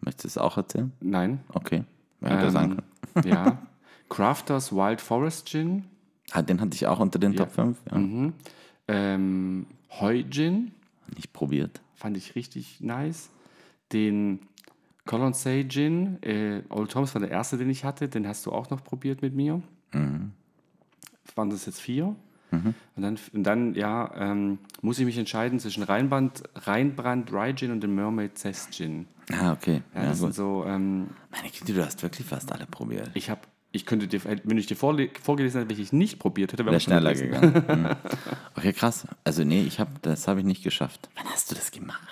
Möchtest 0.01 0.25
du 0.25 0.29
es 0.29 0.39
auch 0.39 0.57
erzählen? 0.57 0.93
Nein. 1.01 1.41
Okay. 1.53 1.83
Ja, 2.21 2.43
Ähm, 2.45 2.51
sagen 2.51 2.77
können. 3.15 3.29
ja. 3.29 3.59
Crafters 4.09 4.73
Wild 4.73 5.01
Forest 5.01 5.49
Gin. 5.49 5.85
Ah, 6.31 6.43
den 6.43 6.61
hatte 6.61 6.75
ich 6.75 6.87
auch 6.87 7.01
unter 7.01 7.19
den 7.19 7.35
Top 7.35 7.51
5. 7.51 7.77
Ja. 7.91 8.33
Ähm, 8.89 9.67
Heu 10.01 10.23
Gin. 10.31 10.73
Nicht 11.17 11.33
probiert. 11.33 11.81
Fand 11.95 12.17
ich 12.17 12.35
richtig 12.37 12.81
nice. 12.81 13.31
Den 13.93 14.41
Colonsay 15.07 15.67
Gin. 15.69 16.23
Äh, 16.23 16.63
Old 16.69 16.91
Thomas 16.93 17.15
war 17.15 17.21
der 17.21 17.31
erste, 17.31 17.57
den 17.59 17.71
ich 17.71 17.85
hatte. 17.85 18.09
Den 18.09 18.27
hast 18.27 18.47
du 18.47 18.53
auch 18.53 18.71
noch 18.71 18.83
probiert 18.85 19.23
mit 19.23 19.35
mir. 19.35 19.63
Waren 19.93 21.51
das 21.51 21.67
jetzt 21.67 21.81
vier? 21.81 22.15
Und 22.51 22.75
dann, 23.03 23.19
und 23.33 23.45
dann 23.45 23.75
ja, 23.75 24.11
ähm, 24.15 24.59
muss 24.83 24.99
ich 24.99 25.07
mich 25.07 25.17
entscheiden 25.17 25.59
zwischen 25.59 25.83
Rheinbrand, 25.85 26.43
Rheinbrand 26.55 27.31
Dry 27.31 27.55
Gin 27.55 27.71
und 27.71 27.81
dem 27.81 27.95
Mermaid 27.95 28.37
Zest 28.37 28.73
Gin. 28.75 29.07
Ah, 29.33 29.53
okay. 29.53 29.81
Ja, 29.95 30.03
Ja, 30.03 30.09
das 30.11 30.19
sind 30.19 30.29
gut. 30.29 30.35
so, 30.35 30.65
ähm, 30.67 31.09
Meine 31.31 31.49
Güte, 31.51 31.73
du 31.73 31.83
hast 31.83 32.03
wirklich 32.03 32.27
fast 32.27 32.53
alle 32.53 32.67
probiert. 32.67 33.11
ich 33.15 33.31
habe, 33.31 33.41
ich 33.71 33.87
könnte 33.87 34.07
dir, 34.07 34.21
wenn 34.45 34.59
ich 34.59 34.67
dir 34.67 34.77
vorgelesen 34.77 35.61
hätte, 35.61 35.71
welche 35.71 35.81
ich 35.81 35.95
nicht 35.95 36.19
probiert 36.19 36.53
hätte, 36.53 36.67
wäre 36.67 36.73
Wäre 36.73 36.81
schneller 36.81 37.15
gegangen. 37.15 37.65
Mhm. 37.69 37.97
Okay, 38.55 38.75
krass. 38.75 39.07
Also 39.25 39.45
nee, 39.45 39.63
ich 39.63 39.81
hab, 39.81 40.03
das 40.03 40.29
habe 40.29 40.41
ich 40.41 40.45
nicht 40.47 40.63
geschafft. 40.63 41.09
Wann 41.17 41.25
hast 41.33 41.51
du 41.51 41.55
das 41.55 41.71
gemacht? 41.71 42.12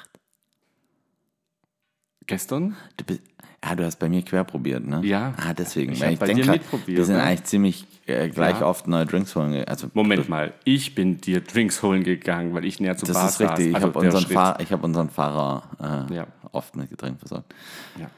Gestern? 2.31 2.77
Du 2.97 3.05
bist, 3.05 3.21
ja, 3.65 3.75
du 3.75 3.85
hast 3.85 3.97
bei 3.99 4.09
mir 4.09 4.23
quer 4.23 4.45
probiert, 4.45 4.87
ne? 4.87 5.01
Ja. 5.05 5.35
Ah, 5.37 5.53
deswegen. 5.53 5.93
Ich 5.93 6.01
weil 6.01 6.13
hab 6.13 6.21
bei 6.21 6.27
denk 6.27 6.39
dir 6.39 6.45
grad, 6.47 6.55
mitprobiert, 6.61 6.99
Wir 6.99 7.05
sind 7.05 7.17
ne? 7.17 7.23
eigentlich 7.25 7.45
ziemlich 7.45 7.87
äh, 8.07 8.29
gleich 8.29 8.61
Ja. 8.61 8.67
oft 8.67 8.87
neue 8.89 9.05
Drinks 9.05 9.35
holen. 9.37 9.65
Also, 9.67 9.89
Moment 9.95 10.29
mal, 10.29 10.55
ich 10.65 10.95
bin 10.95 11.21
dir 11.21 11.41
Drinks 11.43 11.83
holen 11.83 12.03
gegangen, 12.05 12.55
weil 12.55 12.65
ich 12.65 12.81
näher 12.81 12.97
zu 12.97 13.05
Das 13.07 13.15
Bar 13.17 13.29
ist 13.29 13.41
richtig. 13.41 13.69
Ich. 13.69 13.75
Also 13.75 13.89
habe 13.89 14.01
der 14.01 14.15
unseren. 14.15 14.33
Fahr 14.33 14.61
ich 14.61 14.73
hab 14.73 14.83
unseren 14.85 15.11
Fahrer 15.11 16.07
äh, 16.11 16.15
Ja. 16.15 16.27
oft 16.53 16.75
mit 16.77 16.89
Getränk 16.89 17.19
versorgt. 17.19 17.53
Ja. 17.99 18.09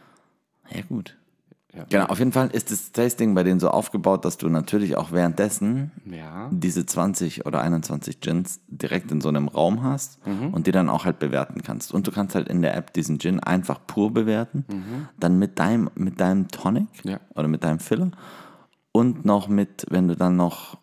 Ja, 0.70 0.82
gut. 0.88 1.16
Ja. 1.74 1.84
Genau, 1.88 2.04
auf 2.06 2.18
jeden 2.18 2.32
Fall 2.32 2.48
ist 2.52 2.70
das 2.70 2.92
Tasting 2.92 3.34
bei 3.34 3.44
denen 3.44 3.58
so 3.58 3.70
aufgebaut, 3.70 4.26
dass 4.26 4.36
du 4.36 4.50
natürlich 4.50 4.96
auch 4.98 5.10
währenddessen 5.10 5.90
Ja. 6.04 6.50
diese 6.52 6.84
20 6.84 7.46
oder 7.46 7.62
21 7.62 8.20
Gins 8.20 8.60
direkt 8.68 9.10
in 9.10 9.22
so 9.22 9.30
einem 9.30 9.48
Raum 9.48 9.82
hast 9.82 10.18
und 10.52 10.66
die 10.66 10.72
dann 10.72 10.90
auch 10.90 11.06
halt 11.06 11.18
bewerten 11.18 11.62
kannst. 11.62 11.92
Und 11.94 12.06
du 12.06 12.12
kannst 12.12 12.34
halt 12.34 12.48
in 12.48 12.60
der 12.60 12.76
App 12.76 12.92
diesen 12.92 13.18
Gin 13.18 13.40
einfach 13.40 13.80
pur 13.86 14.12
bewerten, 14.12 14.66
dann 15.18 15.38
mit 15.38 15.58
deinem, 15.58 15.88
mit 15.94 16.20
deinem 16.20 16.48
Tonic 16.48 16.88
Ja. 17.04 17.20
oder 17.34 17.48
mit 17.48 17.64
deinem 17.64 17.78
Filler 17.78 18.10
und 18.92 19.24
noch 19.24 19.48
mit, 19.48 19.86
wenn 19.88 20.08
du 20.08 20.14
dann 20.14 20.36
noch 20.36 20.76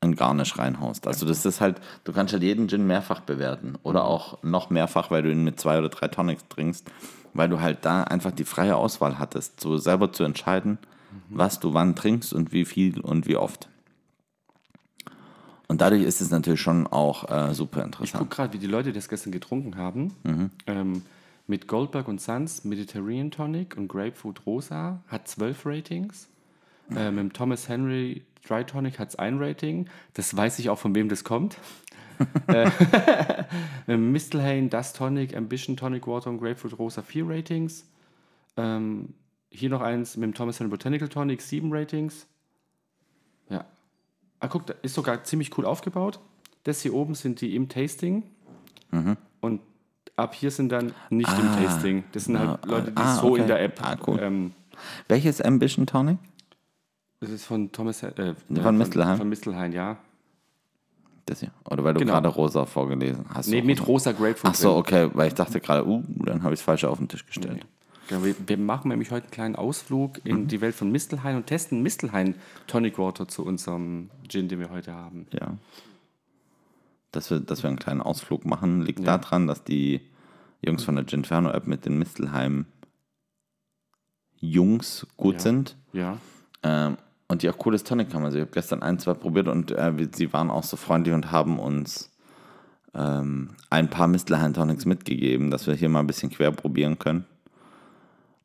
ein 0.00 0.14
Garnish 0.16 0.58
reinhaust. 0.58 1.06
Also 1.06 1.26
das 1.26 1.44
ist 1.44 1.60
halt, 1.60 1.80
du 2.04 2.12
kannst 2.12 2.32
halt 2.32 2.42
jeden 2.42 2.68
Gin 2.68 2.86
mehrfach 2.86 3.20
bewerten 3.20 3.74
oder 3.82 4.04
auch 4.04 4.42
noch 4.42 4.70
mehrfach, 4.70 5.10
weil 5.10 5.22
du 5.22 5.30
ihn 5.30 5.44
mit 5.44 5.60
zwei 5.60 5.78
oder 5.78 5.88
drei 5.90 6.08
Tonics 6.08 6.44
trinkst, 6.48 6.90
weil 7.34 7.48
du 7.48 7.60
halt 7.60 7.84
da 7.84 8.04
einfach 8.04 8.30
die 8.32 8.44
freie 8.44 8.76
Auswahl 8.76 9.18
hattest, 9.18 9.60
so 9.60 9.76
selber 9.76 10.12
zu 10.12 10.24
entscheiden, 10.24 10.78
was 11.28 11.60
du 11.60 11.74
wann 11.74 11.94
trinkst 11.94 12.32
und 12.32 12.52
wie 12.52 12.64
viel 12.64 13.00
und 13.00 13.26
wie 13.26 13.36
oft. 13.36 13.68
Und 15.66 15.80
dadurch 15.80 16.02
ist 16.02 16.20
es 16.20 16.30
natürlich 16.30 16.60
schon 16.60 16.86
auch 16.86 17.30
äh, 17.30 17.54
super 17.54 17.80
Ich 17.80 17.86
interessant. 17.86 18.22
gucke 18.22 18.36
gerade, 18.36 18.52
wie 18.52 18.58
die 18.58 18.66
Leute 18.66 18.92
das 18.92 19.08
gestern 19.08 19.32
getrunken 19.32 19.76
haben. 19.76 20.14
Mhm. 20.22 20.50
Ähm, 20.66 21.02
mit 21.46 21.68
Goldberg 21.68 22.08
und 22.08 22.20
Sons 22.20 22.64
Mediterranean 22.64 23.30
Tonic 23.30 23.76
und 23.76 23.88
Grapefruit 23.88 24.46
Rosa 24.46 25.02
hat 25.08 25.28
zwölf 25.28 25.66
Ratings. 25.66 26.28
Äh, 26.94 27.10
mit 27.10 27.18
dem 27.20 27.32
Thomas 27.32 27.68
Henry 27.68 28.24
Dry 28.46 28.64
Tonic 28.64 28.98
hat 28.98 29.08
es 29.08 29.16
ein 29.16 29.38
Rating. 29.38 29.88
Das 30.12 30.36
weiß 30.36 30.58
ich 30.58 30.68
auch, 30.68 30.78
von 30.78 30.94
wem 30.94 31.08
das 31.08 31.24
kommt. 31.24 31.56
Äh, 33.86 33.96
Mistelhain 33.96 34.70
Dust 34.70 34.96
Tonic, 34.96 35.36
Ambition 35.36 35.76
Tonic 35.76 36.06
Water 36.06 36.30
und 36.30 36.38
Grapefruit 36.38 36.78
Rosa 36.78 37.02
vier 37.02 37.28
Ratings. 37.28 37.86
Ähm, 38.56 39.14
hier 39.50 39.70
noch 39.70 39.80
eins 39.80 40.16
mit 40.16 40.24
dem 40.24 40.34
Thomas 40.34 40.58
Henry 40.58 40.70
Botanical 40.70 41.08
Tonic, 41.08 41.40
sieben 41.40 41.72
Ratings. 41.72 42.26
Ja. 43.48 43.64
Ah, 44.40 44.48
guck, 44.48 44.66
da 44.66 44.74
ist 44.82 44.94
sogar 44.94 45.24
ziemlich 45.24 45.56
cool 45.56 45.64
aufgebaut. 45.64 46.20
Das 46.64 46.80
hier 46.82 46.94
oben 46.94 47.14
sind 47.14 47.40
die 47.40 47.54
im 47.54 47.68
Tasting. 47.68 48.24
Und 49.40 49.60
ab 50.16 50.34
hier 50.34 50.50
sind 50.50 50.70
dann 50.70 50.92
nicht 51.10 51.32
im 51.38 51.52
Tasting. 51.52 52.04
Das 52.12 52.24
sind 52.24 52.38
halt 52.38 52.64
Leute, 52.64 52.92
die 52.92 52.96
ah, 52.96 53.16
so 53.16 53.32
okay. 53.32 53.42
in 53.42 53.46
der 53.48 53.60
App. 53.60 53.80
Ah, 53.82 53.96
cool. 54.06 54.18
Ähm, 54.20 54.52
Welches 55.08 55.40
Ambition 55.40 55.86
Tonic? 55.86 56.18
das 57.20 57.30
ist 57.30 57.46
von 57.46 57.72
Thomas 57.72 58.02
äh, 58.02 58.34
Von 58.62 58.76
Mistelhain? 58.76 59.16
Von 59.16 59.28
Mistelhain, 59.28 59.72
ja. 59.72 59.96
Das 61.26 61.40
hier. 61.40 61.50
Oder 61.70 61.82
weil 61.84 61.94
du 61.94 62.00
Genau. 62.00 62.12
gerade 62.14 62.28
rosa 62.28 62.66
vorgelesen 62.66 63.24
hast. 63.32 63.48
Nee, 63.48 63.62
mit 63.62 63.86
rosa. 63.86 64.12
Grapefruit. 64.12 64.50
Ach 64.50 64.54
so, 64.54 64.74
okay, 64.76 65.08
weil 65.14 65.28
ich 65.28 65.34
dachte 65.34 65.60
gerade, 65.60 65.86
uh, 65.86 66.02
dann 66.06 66.42
habe 66.42 66.52
ich 66.54 66.60
es 66.60 66.64
falsch 66.64 66.84
auf 66.84 66.98
den 66.98 67.08
Tisch 67.08 67.24
gestellt. 67.24 67.64
Genau, 68.08 68.22
wir, 68.24 68.34
wir 68.46 68.58
machen 68.58 68.88
nämlich 68.88 69.10
heute 69.10 69.24
einen 69.24 69.30
kleinen 69.30 69.56
Ausflug 69.56 70.20
in 70.26 70.42
Mhm. 70.42 70.48
die 70.48 70.60
Welt 70.60 70.74
von 70.74 70.92
Mistelhain 70.92 71.36
und 71.36 71.46
testen 71.46 71.82
Mistelhain 71.82 72.34
Tonic 72.66 72.98
Water 72.98 73.26
zu 73.26 73.42
unserem 73.46 74.10
Gin, 74.28 74.48
den 74.48 74.58
wir 74.60 74.68
heute 74.68 74.92
haben. 74.92 75.26
Ja. 75.32 75.56
Dass 77.12 77.30
wir, 77.30 77.40
dass 77.40 77.62
wir 77.62 77.68
einen 77.68 77.78
kleinen 77.78 78.02
Ausflug 78.02 78.44
machen, 78.44 78.82
liegt 78.82 79.06
daran, 79.06 79.46
dass 79.46 79.64
die 79.64 80.02
Jungs 80.60 80.84
von 80.84 80.96
der 80.96 81.04
Ginferno 81.04 81.48
App 81.50 81.66
mit 81.66 81.86
den 81.86 81.98
Mistelheim 81.98 82.66
Jungs 84.40 85.06
gut 85.16 85.34
Ja. 85.36 85.40
sind. 85.40 85.76
Ja. 85.94 86.18
Ähm, 86.62 86.96
und 87.28 87.42
die 87.42 87.50
auch 87.50 87.58
cooles 87.58 87.84
Tonic 87.84 88.12
haben. 88.14 88.24
Also 88.24 88.38
ich 88.38 88.42
habe 88.42 88.52
gestern 88.52 88.82
ein, 88.82 88.98
zwei 88.98 89.14
probiert 89.14 89.48
und 89.48 89.70
äh, 89.72 89.92
sie 90.14 90.32
waren 90.32 90.50
auch 90.50 90.62
so 90.64 90.76
freundlich 90.76 91.14
und 91.14 91.30
haben 91.32 91.58
uns 91.58 92.10
ähm, 92.94 93.50
ein 93.70 93.88
paar 93.90 94.06
Mistelheim 94.06 94.52
Tonics 94.54 94.84
mitgegeben, 94.84 95.50
dass 95.50 95.66
wir 95.66 95.74
hier 95.74 95.88
mal 95.88 96.00
ein 96.00 96.06
bisschen 96.06 96.30
quer 96.30 96.52
probieren 96.52 96.98
können 96.98 97.24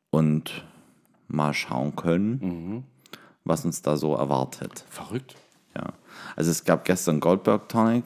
und 0.10 0.65
mal 1.28 1.54
schauen 1.54 1.96
können, 1.96 2.84
was 3.44 3.63
uns 3.65 3.82
da 3.82 3.98
so 3.98 4.15
erwartet. 4.15 4.84
Verrückt. 4.89 5.36
Ja. 5.76 5.94
Also 6.36 6.50
es 6.50 6.63
gab 6.63 6.86
gestern 6.86 7.20
Goldberg 7.20 7.70
Tonic, 7.70 8.04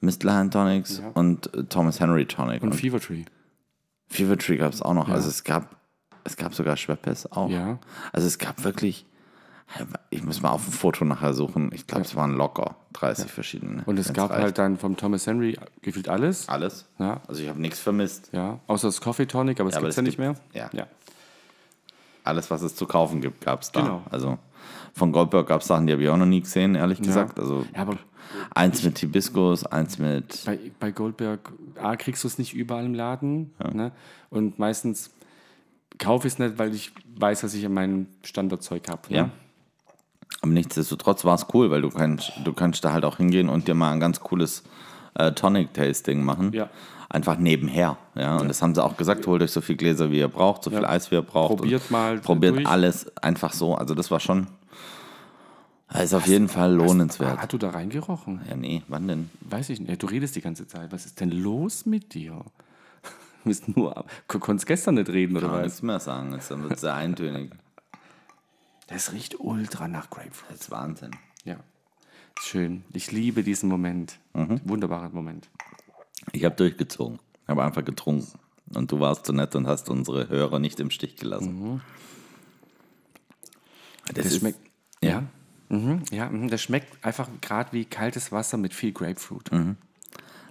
Mistelheim 0.00 0.50
Tonics 0.50 0.98
Ja. 0.98 1.08
und 1.14 1.52
äh, 1.54 1.64
Thomas 1.64 1.98
Henry 2.00 2.26
Tonic. 2.26 2.62
Und 2.62 2.70
Und, 2.72 2.78
Fever 2.78 3.00
Tree. 3.00 3.24
Fever 4.08 4.36
Tree 4.38 4.56
gab 4.56 4.72
es 4.72 4.82
auch 4.82 4.94
noch. 4.94 5.08
Also 5.08 5.28
es 5.28 5.42
gab, 5.42 5.74
es 6.24 6.36
gab 6.36 6.54
sogar 6.54 6.76
Schweppes 6.76 7.30
auch. 7.32 7.50
Ja. 7.50 7.78
Also 8.12 8.26
es 8.28 8.38
gab 8.38 8.62
wirklich, 8.62 9.06
ich 10.10 10.22
muss 10.22 10.42
mal 10.42 10.50
auf 10.50 10.66
ein 10.66 10.72
Foto 10.72 11.04
nachher 11.04 11.34
suchen. 11.34 11.70
Ich 11.72 11.86
glaube, 11.86 12.04
es 12.04 12.14
waren 12.14 12.32
locker 12.36 12.76
30 12.94 13.30
verschiedene. 13.30 13.82
Und 13.86 13.98
es 13.98 14.12
gab 14.12 14.30
reicht. 14.30 14.42
halt 14.42 14.58
dann 14.58 14.78
vom 14.78 14.96
Thomas 14.96 15.26
Henry 15.26 15.58
gefühlt 15.80 16.08
alles. 16.08 16.48
alles. 16.48 16.86
Ja. 16.98 17.20
Also 17.26 17.42
ich 17.42 17.48
habe 17.48 17.60
nichts 17.60 17.80
vermisst. 17.80 18.28
Ja, 18.32 18.60
außer 18.66 18.88
das 18.88 19.00
Coffee 19.00 19.26
Tonic, 19.26 19.60
aber 19.60 19.68
es 19.70 19.74
Ja, 19.74 19.80
gibt 19.80 19.90
es 19.90 19.96
ja 19.96 20.02
nicht 20.02 20.18
mehr. 20.18 20.34
ja. 20.52 20.68
ja. 20.72 20.86
Alles, 22.24 22.50
was 22.52 22.62
es 22.62 22.76
zu 22.76 22.86
kaufen 22.86 23.20
gibt, 23.20 23.40
gab 23.44 23.62
es 23.62 23.72
da. 23.72 23.80
Genau. 23.80 24.02
Also 24.10 24.38
von 24.94 25.10
Goldberg 25.10 25.48
gab 25.48 25.62
es 25.62 25.66
Sachen, 25.66 25.86
die 25.88 25.92
habe 25.92 26.02
ich 26.04 26.08
auch 26.08 26.16
noch 26.16 26.26
nie 26.26 26.40
gesehen, 26.40 26.76
ehrlich 26.76 27.00
gesagt. 27.02 27.40
Also 27.40 27.64
Ja, 27.74 27.80
aber 27.82 27.96
eins 28.54 28.84
mit 28.84 28.96
Hibiskus, 29.00 29.66
eins 29.66 29.98
mit 29.98 30.44
bei, 30.44 30.58
bei 30.78 30.92
Goldberg 30.92 31.52
A 31.80 31.96
kriegst 31.96 32.22
du 32.22 32.28
es 32.28 32.38
nicht 32.38 32.54
überall 32.54 32.84
im 32.84 32.94
Laden. 32.94 33.52
Ne? 33.72 33.90
Und 34.30 34.60
meistens 34.60 35.10
kaufe 35.98 36.28
ich 36.28 36.34
es 36.34 36.38
nicht, 36.38 36.58
weil 36.58 36.72
ich 36.74 36.92
weiß, 37.16 37.40
dass 37.40 37.54
ich 37.54 37.68
mein 37.68 38.06
Standardzeug 38.22 38.88
habe. 38.88 39.02
Ne? 39.10 39.16
Ja. 39.16 39.30
Aber 40.42 40.52
nichtsdestotrotz 40.52 41.24
war 41.24 41.36
es 41.36 41.46
cool, 41.54 41.70
weil 41.70 41.82
du 41.82 41.90
kannst, 41.90 42.32
du 42.44 42.52
kannst 42.52 42.84
da 42.84 42.92
halt 42.92 43.04
auch 43.04 43.16
hingehen 43.18 43.48
und 43.48 43.68
dir 43.68 43.74
mal 43.74 43.92
ein 43.92 44.00
ganz 44.00 44.20
cooles 44.20 44.64
äh, 45.14 45.32
Tonic-Tasting 45.32 46.22
machen. 46.22 46.52
Ja. 46.52 46.68
Einfach 47.08 47.38
nebenher. 47.38 47.96
Ja? 48.14 48.38
Und 48.38 48.48
das 48.48 48.60
haben 48.62 48.74
sie 48.74 48.82
auch 48.82 48.96
gesagt, 48.96 49.26
holt 49.26 49.42
euch 49.42 49.52
so 49.52 49.60
viel 49.60 49.76
Gläser, 49.76 50.10
wie 50.10 50.18
ihr 50.18 50.28
braucht, 50.28 50.64
so 50.64 50.70
viel 50.70 50.84
Eis, 50.84 51.10
wie 51.10 51.16
ihr 51.16 51.22
braucht. 51.22 51.58
Probiert 51.58 51.90
mal 51.90 52.18
Probiert 52.18 52.56
durch. 52.56 52.66
alles 52.66 53.14
einfach 53.18 53.52
so. 53.52 53.74
Also 53.74 53.94
das 53.94 54.10
war 54.10 54.18
schon, 54.18 54.46
ist 55.92 56.14
auf 56.14 56.26
jeden 56.26 56.48
Fall 56.48 56.72
lohnenswert. 56.72 57.38
Hat 57.38 57.52
du 57.52 57.58
da 57.58 57.70
reingerochen? 57.70 58.40
Ja, 58.48 58.56
nee, 58.56 58.82
wann 58.88 59.06
denn? 59.06 59.30
Weiß 59.42 59.68
ich 59.68 59.78
nicht. 59.78 59.90
Ja, 59.90 59.96
Du 59.96 60.06
redest 60.06 60.34
die 60.36 60.40
ganze 60.40 60.66
Zeit. 60.66 60.90
Was 60.90 61.04
ist 61.04 61.20
denn 61.20 61.30
los 61.30 61.86
mit 61.86 62.14
dir? 62.14 62.32
Du 63.44 63.48
bist 63.48 63.76
nur 63.76 64.04
konntest 64.28 64.66
gestern 64.66 64.94
nicht 64.94 65.08
reden, 65.08 65.36
oder 65.36 65.46
Kann 65.46 65.50
man 65.50 65.60
was? 65.60 65.66
nichts 65.66 65.82
mehr 65.82 66.00
sagen, 66.00 66.32
jetzt 66.32 66.48
wird 66.48 66.72
es 66.72 66.80
sehr 66.80 66.94
eintönig. 66.94 67.50
Das 68.92 69.12
riecht 69.12 69.40
ultra 69.40 69.88
nach 69.88 70.10
Grapefruit. 70.10 70.50
Das 70.50 70.60
ist 70.62 70.70
Wahnsinn. 70.70 71.12
Ja. 71.44 71.56
Schön. 72.40 72.84
Ich 72.92 73.10
liebe 73.12 73.42
diesen 73.42 73.68
Moment. 73.68 74.18
Wunderbarer 74.34 75.08
Moment. 75.10 75.48
Ich 76.32 76.44
habe 76.44 76.54
durchgezogen. 76.56 77.18
habe 77.48 77.64
einfach 77.64 77.84
getrunken. 77.84 78.38
Und 78.74 78.90
du 78.92 79.00
warst 79.00 79.26
so 79.26 79.32
nett 79.32 79.54
und 79.54 79.66
hast 79.66 79.88
unsere 79.90 80.28
Hörer 80.28 80.58
nicht 80.58 80.80
im 80.80 80.90
Stich 80.90 81.16
gelassen. 81.16 81.82
Das, 84.14 84.26
ist- 84.26 84.38
schmeckt. 84.38 84.58
Ja. 85.02 85.24
Mhm, 85.68 86.02
ja, 86.10 86.28
mhm, 86.28 86.48
das 86.48 86.60
schmeckt 86.62 87.02
einfach 87.04 87.28
gerade 87.40 87.72
wie 87.72 87.86
kaltes 87.86 88.30
Wasser 88.30 88.56
mit 88.58 88.74
viel 88.74 88.92
Grapefruit. 88.92 89.50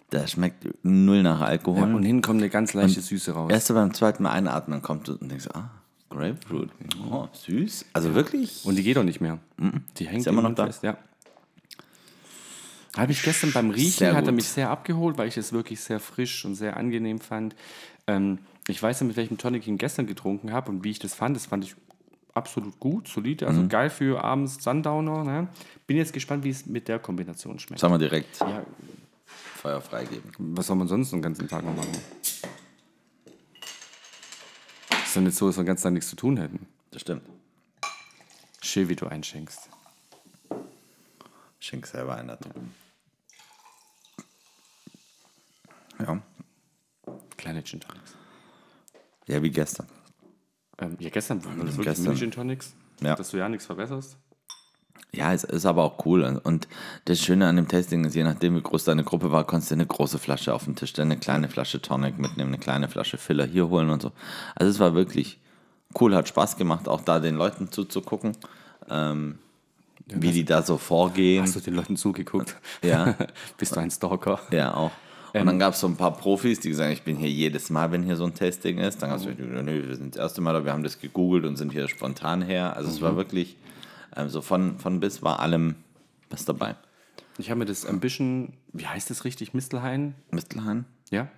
Das 0.09 0.31
schmeckt 0.31 0.67
null 0.83 1.21
nach 1.23 1.41
Alkohol. 1.41 1.87
Ja, 1.87 1.95
und 1.95 2.03
hinten 2.03 2.21
kommt 2.23 2.41
eine 2.41 2.49
ganz 2.49 2.73
leichte 2.73 3.01
Süße 3.01 3.31
raus. 3.31 3.51
Erst 3.51 3.67
beim 3.69 3.93
zweiten 3.93 4.23
Mal 4.23 4.31
einatmen 4.31 4.81
kommt 4.81 5.07
du 5.07 5.13
und 5.13 5.29
denkst, 5.29 5.47
ah, 5.53 5.69
Grapefruit. 6.11 6.69
Oh, 7.09 7.27
süß. 7.33 7.85
Also 7.93 8.13
wirklich. 8.13 8.63
Und 8.65 8.75
die 8.75 8.83
geht 8.83 8.97
doch 8.97 9.03
nicht 9.03 9.21
mehr. 9.21 9.39
Die 9.97 10.07
hängt 10.07 10.21
Ist 10.21 10.27
immer 10.27 10.39
im 10.43 10.49
noch 10.49 10.55
da? 10.55 10.65
fest, 10.67 10.83
ja. 10.83 10.97
Habe 12.97 13.13
ich 13.13 13.23
gestern 13.23 13.53
beim 13.53 13.69
Riechen, 13.69 13.91
Sehr 13.99 14.13
hat 14.15 14.25
er 14.25 14.33
mich 14.33 14.47
sehr 14.49 14.69
abgeholt, 14.69 15.17
weil 15.17 15.27
ich 15.29 15.37
es 15.37 15.53
wirklich 15.53 15.79
sehr 15.79 15.99
frisch 16.01 16.43
und 16.43 16.55
sehr 16.55 16.75
angenehm 16.75 17.19
fand. 17.19 17.55
Ähm, 18.05 18.39
ich 18.67 18.83
weiß 18.83 18.99
ja, 18.99 19.07
mit 19.07 19.15
welchem 19.15 19.37
Tonic 19.37 19.61
ich 19.61 19.67
ihn 19.69 19.77
gestern 19.77 20.07
getrunken 20.07 20.51
habe 20.51 20.69
und 20.71 20.83
wie 20.83 20.91
ich 20.91 20.99
das 20.99 21.13
fand. 21.13 21.35
Das 21.37 21.45
fand 21.45 21.63
ich 21.63 21.75
absolut 22.33 22.79
gut, 22.79 23.07
solide, 23.07 23.45
Mhm. 23.45 23.49
also 23.49 23.67
geil 23.69 23.89
für 23.89 24.21
abends 24.23 24.61
Sundowner. 24.61 25.23
Ne? 25.23 25.47
Bin 25.87 25.95
jetzt 25.97 26.11
gespannt, 26.11 26.43
wie 26.43 26.49
es 26.49 26.65
mit 26.65 26.89
der 26.89 26.99
Kombination 26.99 27.59
schmeckt. 27.59 27.79
Sollen 27.79 27.93
wir 27.93 27.97
direkt 27.99 28.39
Ja, 28.41 28.65
Feuer 29.55 29.79
freigeben? 29.79 30.29
was 30.37 30.67
soll 30.67 30.75
man 30.75 30.87
sonst 30.89 31.11
den 31.13 31.21
ganzen 31.21 31.47
Tag 31.47 31.63
noch 31.63 31.75
machen? 31.75 31.91
Nicht 35.15 35.35
so, 35.37 35.47
dass 35.47 35.57
wir 35.57 35.63
den 35.63 35.67
ganzen 35.67 35.83
Tag 35.83 35.93
nichts 35.93 36.09
zu 36.09 36.15
tun 36.15 36.37
hätten. 36.37 36.67
Das 36.91 37.01
stimmt. 37.01 37.23
Schön, 38.61 38.87
wie 38.89 38.95
du 38.95 39.07
einschenkst. 39.07 39.69
Schenk 41.59 41.85
selber 41.85 42.15
ein 42.15 42.27
da 42.27 42.35
drüben. 42.37 42.73
Ja. 45.99 46.21
Kleine 47.37 47.63
Gin 47.63 47.79
Tonics. 47.81 48.13
Ja, 49.27 49.41
wie 49.43 49.51
gestern. 49.51 49.87
Ähm, 50.79 50.95
ja, 50.99 51.09
gestern 51.09 51.43
waren 51.45 51.59
das 51.59 51.67
wirklich 51.77 51.85
Gestern. 51.87 52.05
Mini 52.05 52.19
Gin 52.19 52.31
Tonics, 52.31 52.73
Ja. 53.01 53.15
dass 53.15 53.29
du 53.31 53.37
ja 53.37 53.49
nichts 53.49 53.65
verbesserst. 53.65 54.17
Ja, 55.13 55.33
es 55.33 55.43
ist 55.43 55.65
aber 55.65 55.83
auch 55.83 56.05
cool. 56.05 56.39
Und 56.43 56.69
das 57.05 57.19
Schöne 57.19 57.45
an 57.45 57.57
dem 57.57 57.67
Tasting 57.67 58.05
ist, 58.05 58.15
je 58.15 58.23
nachdem, 58.23 58.55
wie 58.55 58.61
groß 58.61 58.85
deine 58.85 59.03
Gruppe 59.03 59.31
war, 59.31 59.45
konntest 59.45 59.71
du 59.71 59.75
eine 59.75 59.85
große 59.85 60.19
Flasche 60.19 60.53
auf 60.53 60.63
den 60.63 60.75
Tisch 60.75 60.91
stellen, 60.91 61.11
eine 61.11 61.19
kleine 61.19 61.49
Flasche 61.49 61.81
Tonic 61.81 62.17
mitnehmen, 62.17 62.51
eine 62.51 62.59
kleine 62.59 62.87
Flasche 62.87 63.17
Filler 63.17 63.45
hier 63.45 63.69
holen 63.69 63.89
und 63.89 64.01
so. 64.01 64.11
Also 64.55 64.71
es 64.71 64.79
war 64.79 64.93
wirklich 64.93 65.39
cool, 65.99 66.15
hat 66.15 66.29
Spaß 66.29 66.55
gemacht, 66.55 66.87
auch 66.87 67.01
da 67.01 67.19
den 67.19 67.35
Leuten 67.35 67.71
zuzugucken, 67.71 68.37
ähm, 68.89 69.39
wie 70.07 70.31
die 70.31 70.45
da 70.45 70.61
so 70.61 70.77
vorgehen. 70.77 71.43
Hast 71.43 71.57
du 71.57 71.59
den 71.59 71.75
Leuten 71.75 71.97
zugeguckt? 71.97 72.55
Ja. 72.81 73.15
Bist 73.57 73.75
du 73.75 73.81
ein 73.81 73.91
Stalker? 73.91 74.39
Ja, 74.51 74.73
auch. 74.73 74.91
Und 75.33 75.45
dann 75.45 75.59
gab 75.59 75.73
es 75.73 75.79
so 75.79 75.87
ein 75.87 75.95
paar 75.95 76.13
Profis, 76.17 76.59
die 76.59 76.69
gesagt 76.69 76.87
haben, 76.87 76.93
ich 76.93 77.03
bin 77.03 77.15
hier 77.15 77.29
jedes 77.29 77.69
Mal, 77.69 77.91
wenn 77.91 78.03
hier 78.03 78.17
so 78.17 78.25
ein 78.25 78.33
Tasting 78.33 78.79
ist. 78.79 79.01
Dann 79.01 79.09
gab 79.09 79.19
es, 79.19 79.25
nö, 79.25 79.87
wir 79.87 79.95
sind 79.95 80.15
das 80.15 80.21
erste 80.21 80.41
Mal 80.41 80.53
da, 80.53 80.65
wir 80.65 80.73
haben 80.73 80.83
das 80.83 80.99
gegoogelt 80.99 81.45
und 81.45 81.55
sind 81.55 81.71
hier 81.71 81.87
spontan 81.87 82.41
her. 82.41 82.75
Also 82.75 82.89
es 82.89 83.01
war 83.01 83.15
wirklich, 83.15 83.55
ähm, 84.15 84.29
so 84.29 84.41
von, 84.41 84.79
von 84.79 84.99
bis 84.99 85.21
war 85.21 85.39
allem 85.39 85.75
was 86.29 86.45
dabei. 86.45 86.75
Ich 87.37 87.49
habe 87.49 87.59
mir 87.59 87.65
das 87.65 87.85
Ambition, 87.85 88.53
wie 88.73 88.87
heißt 88.87 89.09
das 89.09 89.25
richtig? 89.25 89.53
Mistelhain? 89.53 90.15
Mistelhain, 90.31 90.85
Ja? 91.09 91.29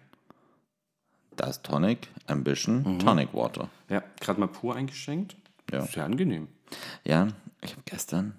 das 1.35 1.63
Tonic, 1.63 2.09
Ambition, 2.27 2.99
Tonic 2.99 3.33
Water. 3.33 3.67
Ja, 3.89 4.03
gerade 4.19 4.39
mal 4.39 4.47
pur 4.47 4.75
eingeschenkt. 4.75 5.35
Ja. 5.71 5.81
Sehr 5.85 6.05
angenehm. 6.05 6.47
Ja, 7.03 7.29
ich 7.61 7.71
habe 7.71 7.81
gestern 7.85 8.35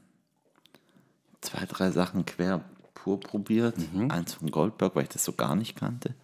zwei, 1.41 1.67
drei 1.67 1.91
Sachen 1.91 2.25
quer 2.25 2.61
pur 2.95 3.19
probiert. 3.19 3.75
Eins 4.11 4.35
von 4.35 4.51
Goldberg, 4.51 4.95
weil 4.95 5.03
ich 5.05 5.09
das 5.09 5.25
so 5.25 5.33
gar 5.33 5.57
nicht 5.57 5.75
kannte. 5.77 6.15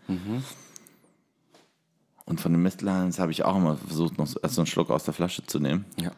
Und 2.25 2.41
von 2.41 2.53
den 2.53 2.63
Mistelhains 2.63 3.19
habe 3.19 3.33
ich 3.33 3.43
auch 3.45 3.57
immer 3.57 3.77
versucht, 3.77 4.17
noch 4.19 4.27
so, 4.29 4.39
erst 4.41 4.55
so 4.55 4.61
einen 4.61 4.67
Schluck 4.67 4.91
aus 4.91 5.03
der 5.05 5.15
Flasche 5.15 5.45
zu 5.45 5.59
nehmen. 5.59 5.85
Ja. 6.01 6.13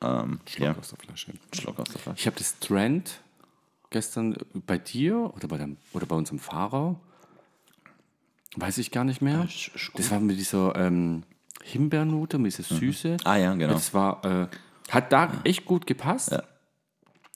Ähm, 0.00 0.40
Schluck 0.48 0.66
ja, 0.68 0.76
aus 0.78 0.90
der 0.90 0.98
Flasche. 0.98 1.32
Schluck 1.52 1.78
aus 1.80 1.88
der 1.88 2.00
Flasche. 2.00 2.18
Ich 2.20 2.26
habe 2.26 2.36
das 2.36 2.58
Trend 2.60 3.20
gestern 3.90 4.36
bei 4.66 4.78
dir 4.78 5.32
oder 5.34 5.48
bei, 5.48 5.58
dem, 5.58 5.76
oder 5.92 6.06
bei 6.06 6.14
unserem 6.14 6.38
Fahrer, 6.38 6.96
weiß 8.56 8.78
ich 8.78 8.90
gar 8.90 9.04
nicht 9.04 9.20
mehr. 9.22 9.44
sch- 9.46 9.74
sch- 9.76 9.90
Das 9.96 10.10
war 10.10 10.20
mit 10.20 10.38
dieser 10.38 10.74
ähm, 10.76 11.22
Himbeernote, 11.64 12.38
mit 12.38 12.56
dieser 12.56 12.62
Süße. 12.74 13.16
Ah 13.24 13.36
ja, 13.36 13.54
genau. 13.54 13.72
Das 13.74 13.92
war, 13.94 14.24
äh, 14.24 14.48
hat 14.88 15.12
da 15.12 15.32
echt 15.44 15.64
gut 15.64 15.86
gepasst. 15.86 16.32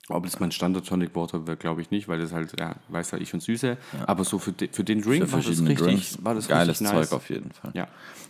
Ob 0.08 0.24
das 0.24 0.40
mein 0.40 0.50
Standard 0.50 0.86
Tonic 0.86 1.14
Water 1.14 1.46
wäre, 1.46 1.56
glaube 1.56 1.80
ich 1.80 1.90
nicht, 1.92 2.08
weil 2.08 2.18
das 2.18 2.32
halt, 2.32 2.58
ja, 2.58 2.74
weiß 2.88 3.12
ja 3.12 3.18
ich 3.18 3.32
und 3.34 3.40
Süße. 3.40 3.78
Aber 4.06 4.24
so 4.24 4.38
für, 4.40 4.50
de, 4.52 4.68
für 4.72 4.82
den 4.82 5.00
Drink 5.00 5.24
Für 5.26 5.32
war 5.32 5.38
das 5.40 5.48
richtig, 5.60 5.78
Drinks. 5.78 6.18
war 6.24 6.34
das 6.34 6.48
Geiles 6.48 6.78
Zeug 6.78 6.92
nice. 6.92 7.12
auf 7.12 7.30
jeden 7.30 7.52
Fall. 7.52 7.70
Ja. 7.74 7.86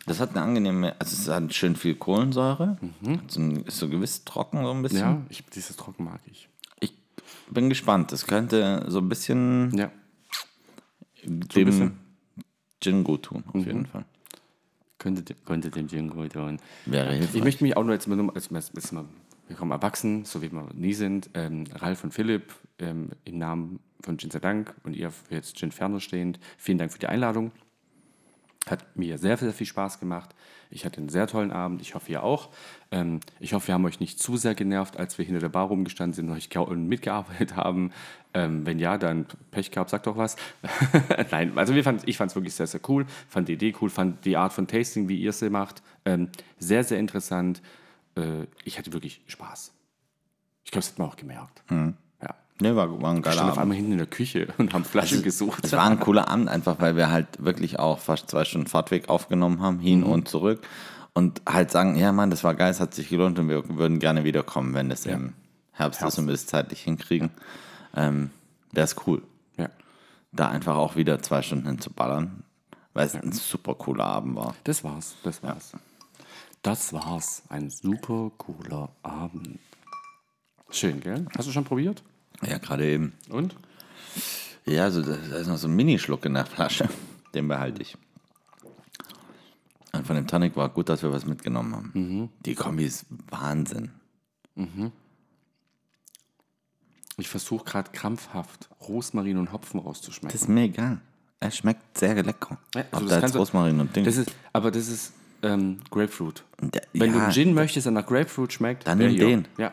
Das 0.06 0.20
hat 0.20 0.30
eine 0.30 0.42
angenehme, 0.42 0.94
also 1.00 1.16
es 1.16 1.28
hat 1.28 1.52
schön 1.54 1.74
viel 1.74 1.94
Kohlensäure. 1.94 2.76
So 3.28 3.40
ein, 3.40 3.64
ist 3.64 3.78
so 3.78 3.88
gewiss 3.88 4.24
trocken 4.24 4.62
so 4.64 4.70
ein 4.70 4.82
bisschen. 4.82 4.98
Ja, 4.98 5.22
ich, 5.30 5.44
dieses 5.46 5.76
Trocken 5.76 6.04
mag 6.04 6.20
ich. 6.30 6.48
Ich 6.80 6.92
bin 7.50 7.68
gespannt. 7.70 8.12
Das 8.12 8.26
könnte 8.26 8.84
so 8.88 8.98
ein 8.98 9.08
bisschen 9.08 9.72
Ja. 9.76 9.90
dem 11.24 11.64
bisschen. 11.66 11.98
Gin 12.80 13.04
gut 13.04 13.22
tun, 13.24 13.44
auf 13.46 13.64
jeden 13.64 13.86
Fall. 13.86 14.04
Könnte, 14.98 15.34
könnte 15.46 15.70
dem 15.70 15.88
Gin 15.88 16.10
gut 16.10 16.32
tun. 16.32 16.58
Wäre 16.84 17.12
hilfreich. 17.14 17.34
Ich 17.36 17.44
möchte 17.44 17.64
mich 17.64 17.76
auch 17.76 17.84
nur 17.84 17.92
jetzt 17.94 18.08
mal, 18.08 18.16
nur- 18.16 18.34
als, 18.34 18.52
als, 18.52 18.74
als 18.74 18.92
mal 18.92 19.04
wir 19.52 19.58
kommen 19.58 19.70
erwachsen, 19.70 20.24
so 20.24 20.40
wie 20.40 20.50
wir 20.50 20.66
nie 20.72 20.94
sind. 20.94 21.28
Ähm, 21.34 21.64
Ralf 21.74 22.04
und 22.04 22.14
Philipp 22.14 22.54
ähm, 22.78 23.10
im 23.24 23.36
Namen 23.36 23.80
von 24.02 24.16
Gin 24.16 24.30
sei 24.30 24.38
Dank 24.38 24.74
und 24.82 24.96
ihr 24.96 25.12
jetzt 25.28 25.56
Gin 25.58 25.70
Ferno 25.70 26.00
stehend. 26.00 26.40
Vielen 26.56 26.78
Dank 26.78 26.90
für 26.90 26.98
die 26.98 27.06
Einladung. 27.06 27.52
Hat 28.66 28.96
mir 28.96 29.18
sehr, 29.18 29.36
sehr 29.36 29.52
viel 29.52 29.66
Spaß 29.66 30.00
gemacht. 30.00 30.34
Ich 30.70 30.86
hatte 30.86 30.98
einen 30.98 31.10
sehr 31.10 31.26
tollen 31.26 31.50
Abend. 31.50 31.82
Ich 31.82 31.94
hoffe, 31.94 32.10
ihr 32.10 32.22
auch. 32.22 32.48
Ähm, 32.90 33.20
ich 33.40 33.52
hoffe, 33.52 33.68
wir 33.68 33.74
haben 33.74 33.84
euch 33.84 34.00
nicht 34.00 34.20
zu 34.20 34.38
sehr 34.38 34.54
genervt, 34.54 34.96
als 34.96 35.18
wir 35.18 35.24
hinter 35.26 35.40
der 35.40 35.50
Bar 35.50 35.66
rumgestanden 35.66 36.14
sind 36.14 36.30
und 36.30 36.36
euch 36.36 36.48
mitgearbeitet 36.76 37.54
haben. 37.56 37.92
Ähm, 38.32 38.64
wenn 38.64 38.78
ja, 38.78 38.96
dann 38.96 39.26
Pech 39.50 39.70
gehabt, 39.70 39.90
sagt 39.90 40.06
doch 40.06 40.16
was. 40.16 40.36
Nein, 41.30 41.58
also 41.58 41.74
wir 41.74 41.84
fand, 41.84 42.08
ich 42.08 42.16
fand 42.16 42.30
es 42.30 42.36
wirklich 42.36 42.54
sehr, 42.54 42.66
sehr 42.66 42.80
cool. 42.88 43.04
Fand 43.28 43.48
die 43.48 43.52
Idee 43.52 43.74
cool, 43.82 43.90
fand 43.90 44.24
die 44.24 44.38
Art 44.38 44.54
von 44.54 44.66
Tasting, 44.66 45.10
wie 45.10 45.20
ihr 45.20 45.34
sie 45.34 45.50
macht, 45.50 45.82
ähm, 46.06 46.30
sehr, 46.58 46.84
sehr 46.84 46.98
interessant. 46.98 47.60
Äh, 48.16 48.46
ich 48.64 48.78
hatte 48.78 48.92
wirklich 48.92 49.22
Spaß. 49.26 49.72
Ich 50.64 50.70
glaube, 50.70 50.82
das 50.82 50.90
hat 50.92 50.98
man 50.98 51.08
auch 51.08 51.16
gemerkt. 51.16 51.62
Ja. 51.70 52.34
Nee, 52.60 52.74
war, 52.76 53.00
war 53.02 53.10
ein 53.10 53.16
Wir 53.16 53.22
geiler 53.22 53.32
standen 53.34 53.50
auf 53.52 53.58
Abend. 53.58 53.60
einmal 53.62 53.76
hinten 53.76 53.92
in 53.92 53.98
der 53.98 54.06
Küche 54.06 54.48
und 54.58 54.72
haben 54.74 54.84
Flaschen 54.84 55.22
gesucht. 55.22 55.64
Es 55.64 55.72
war 55.72 55.84
ein 55.88 55.98
cooler 56.00 56.28
Abend, 56.28 56.48
einfach 56.48 56.80
weil 56.80 56.96
wir 56.96 57.10
halt 57.10 57.42
wirklich 57.44 57.78
auch 57.78 57.98
fast 57.98 58.30
zwei 58.30 58.44
Stunden 58.44 58.68
Fahrtweg 58.68 59.08
aufgenommen 59.08 59.60
haben, 59.60 59.80
hin 59.80 60.00
Mhm. 60.00 60.06
und 60.06 60.28
zurück. 60.28 60.60
Und 61.14 61.42
halt 61.46 61.70
sagen, 61.70 61.96
ja 61.96 62.10
Mann, 62.12 62.30
das 62.30 62.42
war 62.44 62.54
geil, 62.54 62.70
es 62.70 62.80
hat 62.80 62.94
sich 62.94 63.08
gelohnt 63.10 63.38
und 63.38 63.48
wir 63.48 63.68
würden 63.76 63.98
gerne 63.98 64.24
wiederkommen, 64.24 64.72
wenn 64.74 64.90
es 64.90 65.04
im 65.04 65.34
Herbst, 65.72 66.00
ist 66.02 66.18
und 66.18 66.26
wir 66.26 66.32
es 66.34 66.46
zeitlich 66.46 66.80
hinkriegen. 66.82 67.30
Ähm, 67.94 68.30
Wäre 68.70 68.84
es 68.84 68.96
cool, 69.06 69.20
ja. 69.58 69.68
da 70.32 70.48
einfach 70.48 70.76
auch 70.76 70.96
wieder 70.96 71.20
zwei 71.20 71.42
Stunden 71.42 71.66
hinzuballern, 71.66 72.44
weil 72.94 73.04
es 73.06 73.14
ein 73.14 73.32
super 73.32 73.74
cooler 73.74 74.06
Abend 74.06 74.36
war. 74.36 74.54
Das 74.64 74.82
war's, 74.84 75.14
das 75.22 75.42
war's. 75.42 75.72
Das 76.62 76.92
war's. 76.92 77.42
Ein 77.48 77.70
super 77.70 78.30
cooler 78.38 78.90
Abend. 79.02 79.58
Schön, 80.70 81.00
gell? 81.00 81.26
Hast 81.36 81.48
du 81.48 81.52
schon 81.52 81.64
probiert? 81.64 82.02
Ja, 82.42 82.58
gerade 82.58 82.88
eben. 82.88 83.12
Und? 83.28 83.56
Ja, 84.64 84.84
also 84.84 85.02
da 85.02 85.14
ist 85.36 85.48
noch 85.48 85.56
so 85.56 85.66
ein 85.66 85.74
Minischluck 85.74 86.24
in 86.24 86.34
der 86.34 86.46
Flasche. 86.46 86.88
Den 87.34 87.48
behalte 87.48 87.82
ich. 87.82 87.96
Und 89.92 90.06
von 90.06 90.16
dem 90.16 90.26
Tonic 90.26 90.56
war 90.56 90.68
gut, 90.68 90.88
dass 90.88 91.02
wir 91.02 91.12
was 91.12 91.26
mitgenommen 91.26 91.74
haben. 91.74 91.90
Mhm. 91.94 92.28
Die 92.46 92.54
Kombi 92.54 92.84
ist 92.84 93.06
Wahnsinn. 93.28 93.90
Ich 97.18 97.28
versuche 97.28 97.64
gerade 97.64 97.90
krampfhaft 97.90 98.70
Rosmarin 98.88 99.36
und 99.38 99.52
Hopfen 99.52 99.80
rauszuschmecken. 99.80 100.32
Das 100.32 100.42
ist 100.42 100.48
mir 100.48 100.62
egal. 100.62 101.00
Er 101.40 101.50
schmeckt 101.50 101.98
sehr 101.98 102.14
lecker. 102.22 102.58
Ja, 102.74 102.84
also 102.92 103.04
Ob 103.04 103.10
das 103.10 103.20
da 103.20 103.26
jetzt 103.26 103.36
Rosmarin 103.36 103.80
und 103.80 103.94
Ding. 103.94 104.04
Das 104.04 104.16
ist, 104.16 104.30
aber 104.52 104.70
das 104.70 104.88
ist 104.88 105.12
ähm, 105.42 105.78
Grapefruit. 105.90 106.44
Der- 106.60 106.82
Wenn 106.92 107.12
du 107.12 107.18
ja, 107.18 107.24
einen 107.24 107.32
Gin 107.32 107.54
möchtest, 107.54 107.86
der 107.86 107.92
nach 107.92 108.06
Grapefruit 108.06 108.52
schmeckt, 108.52 108.86
Dann 108.86 108.98
nimm 108.98 109.16
den. 109.16 109.48
Ja. 109.58 109.72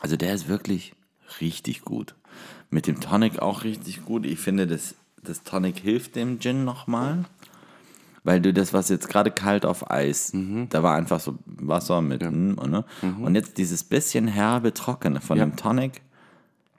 Also 0.00 0.16
der 0.16 0.34
ist 0.34 0.48
wirklich 0.48 0.94
richtig 1.40 1.82
gut. 1.82 2.14
Mit 2.70 2.86
dem 2.86 3.00
Tonic 3.00 3.40
auch 3.40 3.64
richtig 3.64 4.04
gut. 4.04 4.24
Ich 4.26 4.38
finde, 4.38 4.66
das, 4.66 4.94
das 5.22 5.42
Tonic 5.42 5.78
hilft 5.78 6.16
dem 6.16 6.38
Gin 6.40 6.64
nochmal. 6.64 7.24
Weil 8.22 8.40
du 8.42 8.52
das, 8.52 8.74
was 8.74 8.90
jetzt 8.90 9.08
gerade 9.08 9.30
kalt 9.30 9.64
auf 9.64 9.90
Eis, 9.90 10.34
Mhm. 10.34 10.68
da 10.68 10.82
war 10.82 10.94
einfach 10.94 11.20
so 11.20 11.38
Wasser 11.46 12.02
mit, 12.02 12.20
mm, 12.20 12.52
ne? 12.68 12.84
und 13.18 13.34
jetzt 13.34 13.56
dieses 13.56 13.82
bisschen 13.82 14.28
herbe, 14.28 14.74
trockene 14.74 15.22
von 15.22 15.38
Ja. 15.38 15.46
dem 15.46 15.56
Tonic 15.56 16.02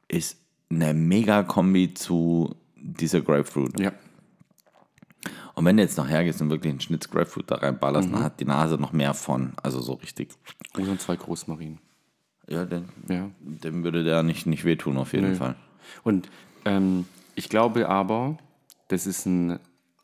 ist 0.08 0.38
eine 0.70 0.94
mega 0.94 1.41
Kombi 1.41 1.96
zu 1.96 2.56
dieser 2.76 3.22
Grapefruit. 3.22 3.80
Ja. 3.80 3.91
Und 5.62 5.65
wenn 5.65 5.78
du 5.78 5.84
jetzt 5.84 5.95
noch 5.95 6.10
hergehst 6.10 6.41
und 6.41 6.50
wirklich 6.50 6.71
einen 6.71 6.82
Schnitz 6.82 7.08
Grapefruit 7.08 7.52
da 7.52 7.56
reinballerst, 7.58 8.10
Mhm. 8.10 8.13
dann 8.13 8.24
hat 8.24 8.39
die 8.39 8.45
Nase 8.45 8.76
noch 8.80 8.93
mehr 8.93 9.13
von. 9.13 9.54
Also 9.62 9.80
so 9.80 9.93
richtig. 9.93 10.30
Oder 10.76 10.97
zwei 10.97 11.15
Großmarinen. 11.15 11.78
Ja, 12.47 12.65
dem, 12.65 12.86
Ja. 13.08 13.30
dem 13.41 13.84
würde 13.84 14.04
der 14.04 14.24
nicht, 14.24 14.47
nicht 14.47 14.65
wehtun, 14.65 14.97
auf 14.97 15.13
jeden 15.13 15.30
Nö. 15.30 15.36
Fall. 15.36 15.54
Und 16.04 16.30
ähm, 16.65 17.06
ich 17.36 17.47
glaube 17.47 17.88
aber, 17.89 18.39
das 18.88 19.06
ist 19.06 19.28
ein 19.28 19.60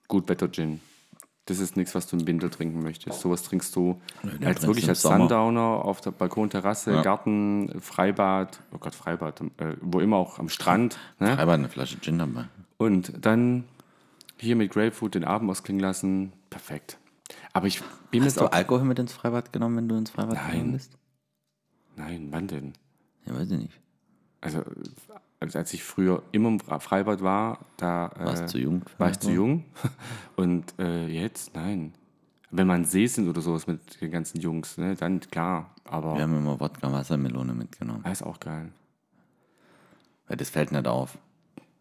Gutwetter-Gin. 0.08 0.80
Das 1.46 1.58
ist 1.58 1.76
nichts, 1.76 1.96
was 1.96 2.06
du 2.06 2.18
im 2.18 2.28
Winter 2.28 2.52
trinken 2.52 2.84
möchtest. 2.84 3.20
Sowas 3.22 3.42
trinkst 3.42 3.76
du 3.76 4.00
den 4.22 4.46
als 4.46 4.62
wirklich 4.68 4.88
als 4.88 5.02
Sommer. 5.02 5.18
Sundowner 5.20 5.62
auf 5.86 6.02
der 6.02 6.12
Balkonterrasse, 6.12 6.92
Ja. 6.94 7.02
Garten, 7.02 7.72
Freibad, 7.82 8.60
oh 8.74 8.78
Gott, 8.78 8.94
Freibad, 8.94 9.42
äh, 9.58 9.74
wo 9.82 10.02
immer 10.02 10.18
auch 10.18 10.38
am 10.38 10.50
Strand. 10.50 11.00
Ne? 11.20 11.34
Schreibe 11.34 11.54
eine 11.54 11.70
Flasche 11.70 12.00
Gin 12.00 12.20
dabei. 12.20 12.46
Und 12.78 13.26
dann 13.26 13.64
hier 14.40 14.56
mit 14.56 14.72
Grapefruit 14.72 15.16
den 15.16 15.24
Abend 15.24 15.50
ausklingen 15.50 15.82
lassen. 15.82 16.34
Perfekt. 16.50 16.98
Aber 17.54 17.68
ich 17.68 17.82
bin 18.12 18.22
Hast 18.22 18.36
jetzt 18.36 18.42
du 18.42 18.46
auch. 18.46 18.52
Alkohol 18.52 18.86
mit 18.86 19.00
ins 19.00 19.14
Freibad 19.14 19.52
genommen, 19.52 19.78
wenn 19.78 19.90
du 19.90 19.96
ins 19.98 20.12
Freibad 20.12 20.36
Nein. 20.36 20.52
gegangen 20.52 20.72
bist? 20.74 20.98
Nein, 21.96 22.28
wann 22.32 22.48
denn? 22.48 22.74
Ja, 23.26 23.36
weiß 23.36 23.52
ich 23.52 23.58
nicht. 23.58 23.80
Also, 24.40 24.64
als 25.40 25.74
ich 25.74 25.84
früher 25.84 26.24
immer 26.32 26.50
im 26.50 26.60
Freibad 26.60 27.22
war, 27.22 27.60
da 27.78 28.12
äh, 28.18 28.26
Warst 28.26 28.50
zu 28.50 28.60
jung 28.60 28.84
war 28.98 29.10
ich 29.10 29.20
zu 29.20 29.32
jung. 29.32 29.66
Und 30.36 30.74
äh, 30.80 31.08
jetzt, 31.08 31.56
nein. 31.56 31.94
Wenn 32.50 32.68
man 32.68 32.86
See 32.86 33.08
sind 33.08 33.28
oder 33.28 33.42
sowas 33.42 33.68
mit 33.68 34.00
den 34.00 34.10
ganzen 34.12 34.40
Jungs, 34.40 34.78
ne, 34.78 34.96
dann 34.96 35.20
klar. 35.20 35.74
Aber 35.84 36.16
Wir 36.16 36.24
haben 36.24 36.38
immer 36.38 36.60
Wodka 36.60 36.92
Wassermelone 36.92 37.54
mitgenommen. 37.54 38.02
das 38.04 38.22
ist 38.22 38.28
auch 38.28 38.40
geil. 38.40 38.72
Weil 40.28 40.38
das 40.38 40.50
fällt 40.50 40.72
nicht 40.72 40.88
auf. 40.88 41.18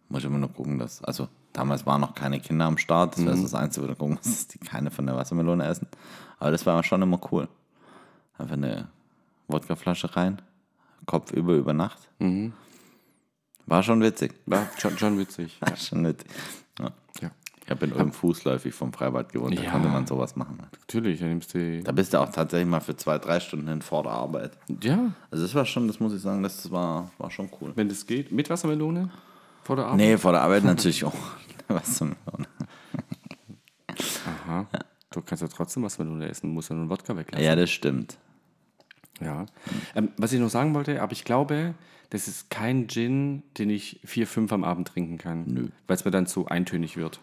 Muss 0.09 0.25
immer 0.25 0.39
nur 0.39 0.53
gucken, 0.53 0.79
dass. 0.79 1.03
Also, 1.03 1.29
damals 1.53 1.85
waren 1.87 2.01
noch 2.01 2.15
keine 2.15 2.39
Kinder 2.41 2.67
am 2.67 2.79
Start. 2.79 3.15
Das 3.15 3.21
Mhm. 3.23 3.27
wäre 3.27 3.43
das 3.43 3.55
Einzige, 3.55 3.85
wo 3.85 3.89
du 3.91 3.97
gucken 3.97 4.15
musst, 4.15 4.27
dass 4.27 4.47
die 4.49 4.59
keine 4.59 4.91
von 4.91 5.07
der 5.07 5.17
Wassermelone 5.17 5.65
essen. 5.67 5.89
Aber 6.39 6.51
das 6.51 6.65
war 6.67 6.83
schon 6.85 7.03
immer 7.03 7.19
cool. 7.33 7.49
Einfach 8.39 8.55
eine 8.55 8.89
Wodkaflasche 9.49 10.15
rein, 10.17 10.43
Kopf 11.07 11.33
über 11.33 11.55
über 11.55 11.73
Nacht. 11.73 11.99
Mhm. 12.19 12.53
War 13.67 13.83
schon 13.83 14.01
witzig. 14.01 14.35
War 14.47 14.67
schon, 14.79 14.97
schon 14.99 15.19
witzig. 15.19 15.57
War 15.61 15.77
schon 15.77 16.05
witzig. 16.07 16.29
Ja. 16.79 16.91
Ja. 17.21 17.31
Ich 17.65 17.71
habe 17.71 17.87
in 17.87 17.93
Ulm 17.95 18.13
fußläufig 18.13 18.73
vom 18.73 18.93
Freibad 18.93 19.33
gewohnt, 19.33 19.59
da 19.59 19.63
Ja. 19.63 19.73
konnte 19.73 19.89
man 19.89 20.07
sowas 20.07 20.37
machen. 20.37 20.59
Natürlich, 20.79 21.19
dann 21.19 21.31
nimmst 21.31 21.53
du. 21.53 21.83
Da 21.83 21.91
bist 21.91 22.15
du 22.15 22.21
auch 22.21 22.31
tatsächlich 22.31 22.69
mal 22.69 22.79
für 22.81 22.97
zwei, 22.97 23.19
drei 23.19 23.41
Stunden 23.41 23.67
hin 23.67 23.83
vor 23.83 24.05
der 24.05 24.13
Arbeit. 24.13 24.57
Ja, 24.83 25.13
Also 25.33 25.43
das 25.43 25.53
war 25.57 25.65
schon, 25.65 25.89
das 25.89 25.99
muss 25.99 26.13
ich 26.13 26.21
sagen, 26.23 26.45
das 26.45 26.71
war, 26.71 27.11
war 27.19 27.31
schon 27.33 27.49
cool. 27.61 27.73
wenn 27.75 27.89
das 27.89 28.07
geht. 28.07 28.31
Mit 28.31 28.51
Wassermelone? 28.51 29.11
Vor 29.67 29.75
der 29.75 29.87
Arbeit? 29.87 29.97
Nee, 29.97 30.17
vor 30.17 30.31
der 30.31 30.43
Arbeit 30.43 30.63
natürlich 30.63 31.05
auch. 31.05 31.13
Was 31.69 31.97
zum 31.97 32.15
Aha. 34.47 34.67
Du 35.11 35.23
kannst 35.23 35.43
ja 35.43 35.49
trotzdem 35.49 35.83
Wassermelone 35.83 36.29
essen, 36.29 36.51
musst 36.51 36.69
ja 36.71 36.77
nur 36.77 36.83
einen 36.83 36.91
Wodka 36.91 37.17
weglassen. 37.17 37.45
Ja, 37.45 37.57
das 37.57 37.71
stimmt. 37.71 38.17
Ja. 39.21 39.47
Ähm, 39.97 40.11
was 40.19 40.33
ich 40.33 40.39
noch 40.39 40.51
sagen 40.51 40.75
wollte, 40.75 41.03
aber 41.03 41.13
ich 41.13 41.25
glaube, 41.25 41.75
das 42.11 42.29
ist 42.29 42.49
kein 42.49 42.87
Gin, 42.87 43.43
den 43.59 43.71
ich 43.71 43.99
vier, 44.05 44.29
fünf 44.29 44.53
am 44.53 44.63
Abend 44.63 44.87
trinken 44.87 45.19
kann. 45.19 45.45
Nö. 45.47 45.69
Weil 45.89 45.97
es 45.97 46.05
mir 46.05 46.11
dann 46.13 46.27
zu 46.27 46.47
eintönig 46.47 46.97
wird. 46.97 47.19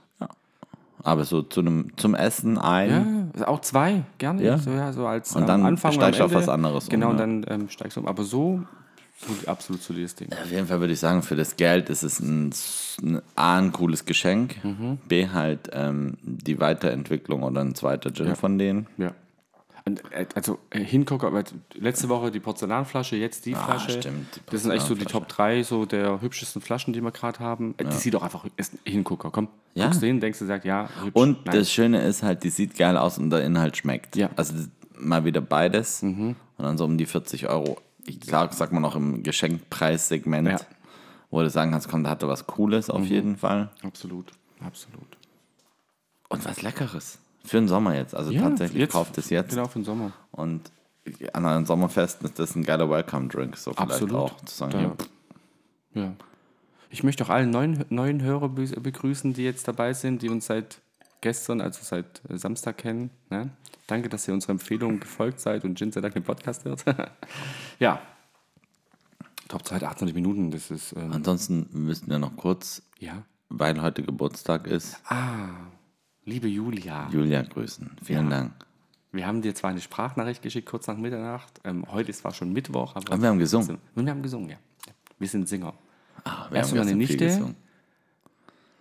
Aber 1.01 1.23
so 1.23 1.41
zu 1.43 1.61
einem, 1.61 1.91
zum 1.97 2.15
Essen 2.15 2.57
ein. 2.57 2.89
Ja, 2.89 3.05
also 3.33 3.45
auch 3.45 3.61
zwei, 3.61 4.03
gerne. 4.17 4.43
Ja. 4.43 4.57
So, 4.57 4.71
ja, 4.71 4.91
so 4.91 5.05
als 5.05 5.35
Und 5.35 5.43
am 5.43 5.47
dann 5.47 5.65
Anfang 5.65 5.91
und 5.91 5.95
steigst 5.95 6.19
du 6.19 6.23
am 6.23 6.29
auf 6.29 6.35
was 6.35 6.49
anderes 6.49 6.85
um, 6.85 6.89
Genau, 6.89 7.09
und 7.09 7.19
ja. 7.19 7.25
dann 7.25 7.45
ähm, 7.47 7.69
steigst 7.69 7.95
du 7.95 8.01
um. 8.01 8.07
Aber 8.07 8.23
so 8.23 8.63
absolut 9.45 9.81
solides 9.81 10.15
Ding. 10.15 10.29
Auf 10.33 10.51
jeden 10.51 10.67
Fall 10.67 10.79
würde 10.79 10.93
ich 10.93 10.99
sagen, 10.99 11.21
für 11.23 11.35
das 11.35 11.55
Geld 11.55 11.89
ist 11.89 12.03
es 12.03 12.19
ein, 12.19 12.53
ein 13.01 13.21
A, 13.35 13.57
ein 13.57 13.71
cooles 13.71 14.05
Geschenk. 14.05 14.63
Mhm. 14.63 14.97
B, 15.07 15.29
halt 15.29 15.69
ähm, 15.73 16.17
die 16.23 16.59
Weiterentwicklung 16.59 17.43
oder 17.43 17.61
ein 17.61 17.75
zweiter 17.75 18.11
Gin 18.13 18.35
von 18.35 18.57
denen. 18.57 18.87
Ja. 18.97 19.13
Und, 19.85 20.01
äh, 20.13 20.25
also 20.35 20.59
äh, 20.69 20.79
hingucker, 20.79 21.31
letzte 21.75 22.07
Woche 22.07 22.31
die 22.31 22.39
Porzellanflasche, 22.39 23.17
jetzt 23.17 23.45
die 23.45 23.53
Flasche. 23.53 23.97
Ah, 23.97 24.01
stimmt, 24.01 24.35
die 24.35 24.51
das 24.51 24.63
sind 24.63 24.71
echt 24.71 24.85
so 24.85 24.95
die. 24.95 25.03
Top 25.05 25.27
3 25.27 25.63
so 25.63 25.85
der 25.85 26.21
hübschesten 26.21 26.61
Flaschen, 26.61 26.93
die 26.93 27.01
wir 27.01 27.11
gerade 27.11 27.39
haben. 27.39 27.75
Äh, 27.77 27.85
Die 27.85 27.95
sieht 27.97 28.13
doch 28.13 28.23
einfach 28.23 28.45
ist 28.55 28.73
Hingucker. 28.85 29.29
Komm, 29.31 29.49
Ja. 29.73 29.85
guckst 29.85 30.01
du 30.01 30.05
hin, 30.07 30.21
denkst 30.21 30.39
du, 30.39 30.45
sagt 30.45 30.63
ja, 30.63 30.87
hübsch. 31.01 31.11
Und 31.15 31.45
Nein. 31.45 31.55
das 31.57 31.69
Schöne 31.71 32.01
ist 32.01 32.23
halt, 32.23 32.43
die 32.43 32.49
sieht 32.49 32.77
geil 32.77 32.97
aus 32.97 33.17
und 33.17 33.29
der 33.29 33.43
Inhalt 33.43 33.75
schmeckt. 33.75 34.15
Ja. 34.15 34.27
Mhm. 34.29 34.33
Also 34.37 34.53
mal 34.97 35.25
wieder 35.25 35.41
beides. 35.41 36.01
Und 36.01 36.35
dann 36.57 36.77
so 36.77 36.85
um 36.85 36.97
die 36.97 37.05
40 37.05 37.49
Euro. 37.49 37.77
Ich 38.05 38.19
sag, 38.25 38.53
sag 38.53 38.71
mal 38.71 38.79
noch 38.79 38.95
im 38.95 39.23
Geschenkpreissegment, 39.23 40.47
Ja. 40.47 40.55
Mhm. 40.55 40.59
wo 41.31 41.41
du 41.41 41.49
sagen 41.49 41.71
kannst, 41.71 41.87
komm, 41.89 42.03
da 42.03 42.09
hat 42.11 42.21
er 42.21 42.27
was 42.29 42.45
Cooles 42.47 42.89
auf 42.89 43.05
jeden 43.05 43.37
Fall. 43.37 43.69
Absolut, 43.81 44.31
absolut. 44.65 45.17
Und 46.29 46.45
was 46.45 46.61
Leckeres. 46.61 47.19
Für 47.45 47.57
den 47.57 47.67
Sommer 47.67 47.95
jetzt. 47.95 48.15
Also 48.15 48.31
Ja, 48.31 48.41
tatsächlich 48.43 48.79
jetzt- 48.79 48.91
kauft 48.93 49.17
es 49.17 49.29
jetzt. 49.29 49.49
Genau, 49.49 49.67
für 49.67 49.79
den 49.79 49.85
Sommer. 49.85 50.11
Und 50.31 50.71
an 51.33 51.45
einem 51.45 51.65
Sommerfest 51.65 52.23
ist 52.23 52.39
das 52.39 52.55
ein 52.55 52.63
geiler 52.63 52.89
Welcome-Drink. 52.89 53.57
So 53.57 53.71
vielleicht 53.73 53.91
Absolut. 53.91 54.15
auch 54.15 54.35
zu 54.45 54.55
sagen, 54.55 54.71
Da- 54.71 54.79
hier, 54.79 54.95
Ja. 56.03 56.13
Ich 56.89 57.03
möchte 57.03 57.23
auch 57.25 57.29
alle 57.29 57.47
neuen, 57.47 57.85
neuen 57.89 58.21
Hörer 58.21 58.49
be- 58.49 58.67
begrüßen, 58.79 59.33
die 59.33 59.43
jetzt 59.43 59.67
dabei 59.67 59.93
sind, 59.93 60.21
die 60.21 60.29
uns 60.29 60.45
seit 60.45 60.77
gestern, 61.23 61.59
also 61.61 61.79
seit 61.83 62.21
äh, 62.29 62.37
Samstag 62.37 62.77
kennen. 62.77 63.09
Ne? 63.31 63.49
Danke, 63.87 64.09
dass 64.09 64.27
ihr 64.27 64.33
unserer 64.33 64.51
Empfehlung 64.51 64.99
gefolgt 64.99 65.39
seid 65.39 65.63
und 65.65 65.77
Gin 65.77 65.91
sei 65.91 66.01
Dank 66.01 66.13
den 66.13 66.23
Podcast 66.23 66.63
hört. 66.65 66.83
ja. 67.79 67.99
Topzeit 69.47 69.83
28 69.83 70.13
Minuten, 70.15 70.51
das 70.51 70.71
ist. 70.71 70.93
Ähm, 70.95 71.11
Ansonsten 71.11 71.67
müssten 71.71 72.09
wir 72.09 72.19
noch 72.19 72.35
kurz, 72.37 72.81
ja. 72.99 73.23
weil 73.49 73.81
heute 73.81 74.03
Geburtstag 74.03 74.67
ist, 74.67 74.97
Liebe 76.25 76.47
Julia, 76.47 77.09
Julia 77.11 77.41
grüßen. 77.41 77.91
Vielen 78.03 78.31
Ja. 78.31 78.37
Dank. 78.37 78.51
wir 79.11 79.27
haben 79.27 79.41
dir 79.41 79.53
zwar 79.53 79.71
eine 79.71 79.81
Sprachnachricht 79.81 80.41
geschickt, 80.41 80.67
kurz 80.69 80.87
nach 80.87 80.97
Mitternacht. 80.97 81.59
Ähm, 81.65 81.85
heute 81.91 82.11
ist 82.11 82.19
zwar 82.19 82.33
schon 82.33 82.53
Mittwoch, 82.53 82.95
aber. 82.95 83.11
Aber 83.13 83.21
wir 83.21 83.29
haben 83.29 83.39
gesungen. 83.39 83.77
Und 83.95 84.05
wir 84.05 84.11
haben 84.11 84.21
gesungen, 84.23 84.49
ja. 84.49 84.57
Wir 85.19 85.27
sind 85.27 85.47
Singer. 85.49 85.73
Ah, 86.23 86.47
wir 86.49 86.57
Erst 86.57 86.71
haben 86.71 86.79
eine 86.79 86.95
Nichte. 86.95 87.17
gesungen. 87.17 87.55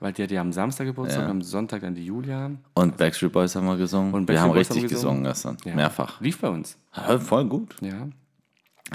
Weil 0.02 0.12
die 0.12 0.24
hat 0.24 0.32
ja 0.32 0.40
am 0.40 0.52
Samstag 0.52 0.86
Geburtstag, 0.86 1.22
Ja. 1.22 1.30
am 1.30 1.42
Sonntag 1.42 1.82
dann 1.82 1.94
die 1.94 2.04
Julia. 2.04 2.50
Und 2.74 2.96
Backstreet 2.96 3.32
Boys 3.32 3.54
haben 3.54 3.66
wir 3.66 3.76
gesungen. 3.76 4.12
Und 4.12 4.28
wir 4.28 4.40
haben 4.40 4.48
Boys 4.48 4.68
richtig 4.68 4.82
haben 4.84 4.88
gesungen 4.88 5.22
gesungen. 5.24 5.54
gestern. 5.56 5.70
Ja. 5.70 5.76
Mehrfach. 5.76 6.20
Lief 6.20 6.40
bei 6.40 6.48
uns. 6.48 6.76
Ja, 6.96 7.20
voll 7.20 7.44
gut. 7.46 7.76
Ja. 7.80 8.08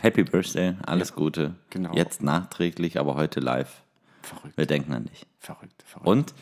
Happy 0.01 0.23
Birthday, 0.23 0.75
alles 0.85 1.15
Gute. 1.15 1.55
genau. 1.69 1.93
Jetzt 1.93 2.21
nachträglich, 2.21 2.99
aber 2.99 3.15
heute 3.15 3.39
live. 3.39 3.83
Verrückt, 4.21 4.57
Wir 4.57 4.65
denken 4.65 4.93
an 4.93 5.05
dich. 5.05 5.25
verrückt, 5.39 5.81
verrückt. 5.85 6.07
Und 6.07 6.33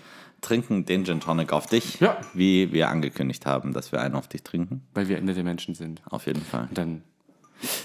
trinken 0.41 0.85
den 0.85 1.05
Gin 1.05 1.19
Tonic 1.19 1.53
auf 1.53 1.67
dich, 1.67 1.99
Ja. 1.99 2.17
wie 2.33 2.71
wir 2.73 2.89
angekündigt 2.89 3.45
haben, 3.45 3.71
dass 3.71 3.91
wir 3.91 4.01
einen 4.01 4.15
auf 4.15 4.27
dich 4.27 4.41
trinken. 4.43 4.81
Weil 4.95 5.07
wir 5.07 5.21
nette 5.21 5.43
Menschen 5.43 5.75
sind. 5.75 6.01
Auf 6.09 6.25
jeden 6.25 6.41
Fall. 6.41 6.65
Und 6.69 6.77
dann 6.77 7.03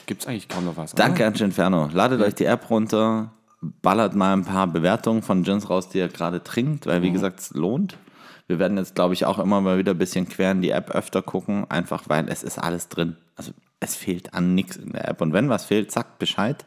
gibt 0.07 0.23
es 0.23 0.27
eigentlich 0.27 0.49
kaum 0.49 0.65
noch 0.65 0.77
was. 0.79 0.95
Danke 0.95 1.19
Oder? 1.23 1.27
an 1.29 1.35
Ginferno. 1.35 1.89
Ladet 1.93 2.21
euch 2.23 2.35
die 2.35 2.47
App 2.47 2.69
runter, 2.71 3.33
ballert 3.61 4.15
mal 4.15 4.33
ein 4.33 4.45
paar 4.45 4.67
Bewertungen 4.67 5.23
von 5.23 5.43
Gins 5.43 5.69
raus, 5.69 5.89
die 5.89 5.99
ihr 5.99 6.09
gerade 6.09 6.43
trinkt, 6.43 6.87
weil 6.87 7.03
wie 7.03 7.11
gesagt, 7.11 7.41
es 7.41 7.51
lohnt. 7.53 7.99
Wir 8.47 8.59
werden 8.59 8.79
jetzt, 8.79 8.95
glaube 8.95 9.15
ich, 9.15 9.27
auch 9.27 9.39
immer 9.39 9.61
mal 9.61 9.79
wieder 9.79 9.93
ein 9.93 9.99
bisschen 9.99 10.29
quer 10.29 10.51
in 10.51 10.61
die 10.61 10.71
App 10.71 10.91
öfter 10.91 11.23
gucken, 11.23 11.71
einfach 11.71 12.09
weil 12.09 12.29
es 12.29 12.43
ist 12.43 12.59
alles 12.59 12.89
drin. 12.89 13.17
Also 13.37 13.53
es 13.79 13.95
fehlt 13.95 14.35
an 14.35 14.55
nichts 14.55 14.77
in 14.77 14.93
der 14.93 15.09
App. 15.09 15.21
Und 15.21 15.33
wenn 15.33 15.49
was 15.49 15.65
fehlt, 15.65 15.93
sagt 15.93 16.19
Bescheid. 16.19 16.65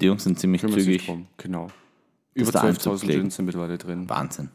Die 0.00 0.06
Jungs 0.06 0.24
sind 0.24 0.38
ziemlich 0.38 0.60
Kümmert 0.60 0.80
zügig. 0.80 1.06
drum. 1.06 1.26
Genau. 1.38 1.68
Über 2.34 2.52
da 2.52 2.60
12.000 2.60 2.68
einzupflegen. 2.68 3.22
Gins 3.22 3.36
sind 3.36 3.46
mittlerweile 3.46 3.78
drin. 3.78 4.08
Wahnsinn. 4.08 4.50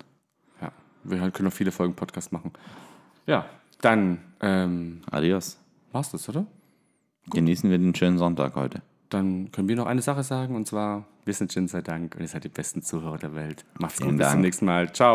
Ja. 0.61 0.71
Wir 1.03 1.17
können 1.31 1.49
noch 1.49 1.53
viele 1.53 1.71
Folgen 1.71 1.95
Podcast 1.95 2.31
machen. 2.31 2.51
Ja, 3.25 3.45
dann 3.81 4.19
ähm, 4.39 5.01
Adios. 5.09 5.57
war's 5.91 6.11
das, 6.11 6.29
oder? 6.29 6.45
Genießen 7.31 7.69
wir 7.69 7.77
den 7.77 7.93
schönen 7.95 8.17
Sonntag 8.17 8.55
heute. 8.55 8.81
Dann 9.11 9.51
können 9.51 9.67
wir 9.67 9.75
noch 9.75 9.87
eine 9.87 10.01
Sache 10.01 10.23
sagen 10.23 10.55
und 10.55 10.65
zwar, 10.67 11.05
wir 11.25 11.33
sind 11.33 11.51
Gin 11.51 11.67
sei 11.67 11.81
Dank 11.81 12.15
und 12.15 12.21
ihr 12.21 12.29
seid 12.29 12.45
die 12.45 12.49
besten 12.49 12.81
Zuhörer 12.81 13.17
der 13.17 13.35
Welt. 13.35 13.65
Macht's 13.77 13.97
Vielen 13.97 14.11
gut, 14.11 14.19
bis 14.19 14.31
zum 14.31 14.41
nächsten 14.41 14.65
Mal. 14.65 14.91
Ciao. 14.93 15.13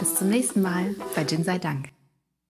Bis 0.00 0.14
zum 0.16 0.28
nächsten 0.28 0.60
Mal 0.60 0.96
bei 1.14 1.24
Gin 1.24 1.44
sei 1.44 1.58
Dank. 1.58 1.97